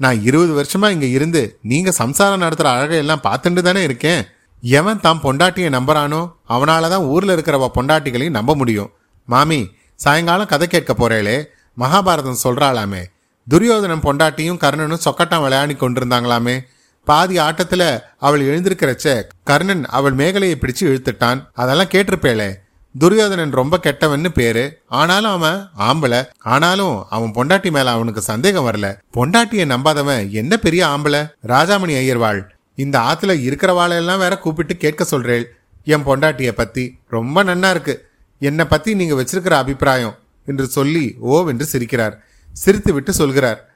நான் 0.03 0.23
இருபது 0.29 0.53
வருஷமா 0.59 0.89
இங்க 0.95 1.07
இருந்து 1.17 1.43
நீங்க 1.63 1.91
சம்சாரம் 2.03 2.43
நடத்துற 2.45 2.69
அழகையெல்லாம் 2.75 3.25
பார்த்துட்டு 3.27 3.63
தானே 3.63 3.83
இருக்கேன். 3.83 4.23
எவன் 4.63 5.01
தான் 5.01 5.21
பொண்டாட்டியை 5.23 5.71
நம்புறானோ 5.77 6.21
அவனால 6.49 6.89
தான் 6.95 7.07
ஊர்ல 7.15 7.35
இருக்கிறவ 7.37 7.69
பொண்டாட்டிகளையும் 7.77 8.37
நம்ப 8.39 8.55
முடியும். 8.55 8.91
மாமி 9.29 9.61
சாயங்காலம் 9.95 10.51
கதை 10.53 10.69
கேட்க 10.69 10.93
போறேளே. 10.93 11.37
மகாபாரதம் 11.79 12.43
சொல்றாளாமே. 12.45 13.03
துரியோதனன் 13.49 14.05
பொண்டாட்டியும் 14.07 14.63
கர்ணனும் 14.65 15.05
சொக்கட்டான் 15.07 15.45
விளையாடி 15.45 15.75
கொண்டிருந்தாங்களாமே. 15.75 16.57
பாதி 17.05 17.37
ஆட்டத்துல 17.47 17.85
அவள் 18.19 18.43
எழுந்திருக்கிறச்ச 18.49 19.07
கர்ணன் 19.45 19.85
அவள் 19.99 20.19
மேகலையை 20.21 20.57
பிடிச்சு 20.57 20.85
இழுத்துட்டான். 20.91 21.41
அதெல்லாம் 21.63 21.93
கேட்டிருப்பேளே. 21.95 22.51
துரியோதனன் 22.99 23.51
ரொம்ப 23.51 23.81
கெட்டவன்னு 23.83 24.29
பேரு. 24.29 24.81
ஆனாலும் 24.87 25.31
அவன் 25.31 25.69
ஆம்பளை. 25.79 26.27
ஆனாலும் 26.39 27.05
அவன் 27.11 27.33
பொண்டாட்டி 27.33 27.71
மேல 27.71 27.91
அவனுக்கு 27.91 28.21
சந்தேகம் 28.21 28.67
வரல. 28.67 28.99
பொண்டாட்டியை 29.13 29.67
நம்பாதவன் 29.67 30.31
என்ன 30.31 30.57
பெரிய 30.57 30.87
ஆம்பளை? 30.87 31.31
ராஜாமணி 31.47 31.97
ஐயர்வாள். 31.97 32.43
இந்த 32.75 32.99
ஆத்துல 32.99 33.25
இருக்கிறவாளெல்லாம் 33.25 34.19
வேற 34.19 34.39
கூப்பிட்டு 34.39 34.77
கேட்க 34.77 35.07
சொல்றேள். 35.11 35.45
என் 35.85 36.07
பொண்டாட்டிய 36.07 36.51
பத்தி 36.51 36.99
ரொம்ப 37.09 37.45
நன்னா 37.45 37.71
இருக்கு. 37.71 38.09
என்னை 38.39 38.65
பத்தி 38.65 38.95
நீங்க 38.95 39.15
வச்சிருக்கிற 39.15 39.51
அபிப்பிராயம் 39.51 40.15
என்று 40.47 40.67
சொல்லி 40.67 41.17
ஓவென்று 41.27 41.67
சிரிக்கிறார். 41.73 42.17
சிரித்து 42.53 42.93
விட்டு 42.93 43.13
சொல்கிறார். 43.13 43.75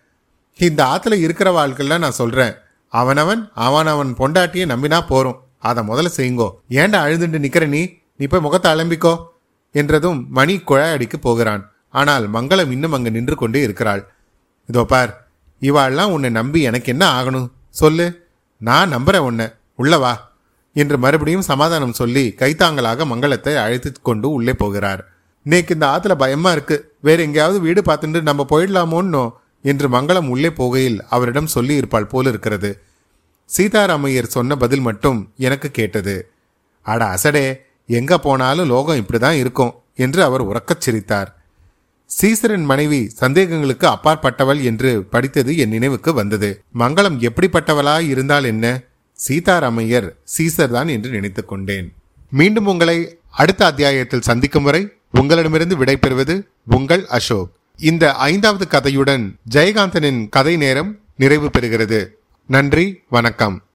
இந்த 0.59 0.85
ஆத்துல 0.85 1.15
இருக்கிற 1.15 1.67
வாழ்க்கைல 1.67 1.99
நான் 1.99 2.13
சொல்றேன். 2.13 2.55
அவனவன் 2.89 3.51
அவன் 3.55 3.87
அவன் 3.87 4.17
பொண்டாட்டியை 4.17 4.69
நம்பினா 4.69 5.01
போறோம். 5.09 5.37
அதை 5.59 5.85
முதல்ல 5.85 6.09
செய்யுங்கோ. 6.17 6.51
ஏன்டா 6.71 6.99
அழுதுண்டு 6.99 7.39
நிக்கிற 7.39 7.67
நீ? 7.67 7.89
நீ 8.17 8.27
போய் 8.27 8.41
முகத்தை 8.41 8.73
அலம்பிக்கோ 8.73 9.19
என்றதும் 9.73 10.27
மணி 10.31 10.57
குழாயடிக்கு 10.57 11.17
போகிறான். 11.21 11.73
ஆனால் 11.91 12.31
மங்களம் 12.31 12.71
இன்னும் 12.71 12.93
அங்கு 12.93 13.11
நின்று 13.11 13.37
கொண்டே 13.37 13.63
இருக்கிறாள். 13.63 14.11
இதோ 14.67 14.85
பார் 14.85 15.31
இவாள்லாம் 15.63 16.05
உன்னை 16.05 16.31
நம்பி 16.31 16.63
எனக்கு 16.63 16.93
என்ன 16.93 17.23
ஆகணும்? 17.23 17.51
சொல்லு. 17.71 18.29
நான் 18.59 18.93
நம்புறேன் 18.93 19.19
உன்னை. 19.19 19.47
உள்ளவா 19.79 20.15
என்று 20.73 20.99
மறுபடியும் 20.99 21.43
சமாதானம் 21.43 21.93
சொல்லி 21.93 22.35
கைத்தாங்களாக 22.39 23.05
மங்களத்தை 23.05 23.55
அழைத்து 23.55 23.93
கொண்டு 24.03 24.31
உள்ளே 24.31 24.55
போகிறார். 24.55 25.09
நேக்கு 25.45 25.71
இந்த 25.71 25.87
ஆத்துல 25.87 26.15
பயமா 26.15 26.53
இருக்கு. 26.53 26.97
வேற 27.01 27.23
எங்கேயாவது 27.23 27.61
வீடு 27.61 27.83
பார்த்துட்டு 27.83 28.23
நம்ம 28.23 28.47
போயிடலாமோன்னோ? 28.51 29.33
என்று 29.63 29.89
மங்களம் 29.89 30.29
உள்ளே 30.29 30.49
போகையில் 30.49 30.99
அவரிடம் 31.09 31.47
சொல்லி 31.47 31.75
இருப்பாள் 31.75 32.07
போல 32.07 32.29
இருக்கிறது. 32.29 32.83
சீதாராமையர் 33.57 34.27
சொன்ன 34.27 34.57
பதில் 34.57 34.81
மட்டும் 34.81 35.33
எனக்கு 35.37 35.71
கேட்டது. 35.71 36.31
அட 36.83 37.05
அசடே 37.05 37.66
எங்க 37.87 38.19
போனாலும் 38.19 38.69
லோகம் 38.69 38.97
இப்படிதான் 38.97 39.33
இருக்கும் 39.33 39.75
என்று 39.97 40.23
அவர் 40.23 40.47
உறக்கச் 40.47 40.81
சிரித்தார். 40.81 41.37
சீசரின் 42.23 42.65
மனைவி 42.65 43.13
சந்தேகங்களுக்கு 43.21 43.87
அப்பாற்பட்டவள் 43.87 44.63
என்று 44.63 45.03
படித்தது 45.03 45.57
என் 45.57 45.69
நினைவுக்கு 45.69 46.15
வந்தது. 46.15 46.63
மங்களம் 46.79 47.19
எப்படிப்பட்டவளாய் 47.19 48.07
இருந்தால் 48.07 48.45
என்ன? 48.45 48.81
சீதாராமையர் 49.29 50.13
சீசர் 50.39 50.69
தான் 50.69 50.89
என்று 50.89 51.11
நினைத்துக் 51.11 51.49
கொண்டேன். 51.49 51.95
மீண்டும் 52.31 52.67
உங்களை 52.67 53.19
அடுத்த 53.31 53.65
அத்தியாயத்தில் 53.65 54.21
சந்திக்கும் 54.21 54.63
வரை 54.63 54.89
உங்களிடமிருந்து 55.13 55.77
விடைபெறுவது 55.77 56.47
உங்கள் 56.67 57.07
அசோக். 57.07 57.51
இந்த 57.79 58.13
ஐந்தாவது 58.13 58.67
கதையுடன் 58.69 59.35
ஜெயகாந்தனின் 59.51 60.29
கதை 60.29 60.57
நேரம் 60.57 60.99
நிறைவு 61.17 61.51
பெறுகிறது. 61.59 62.07
நன்றி 62.47 63.01
வணக்கம். 63.09 63.63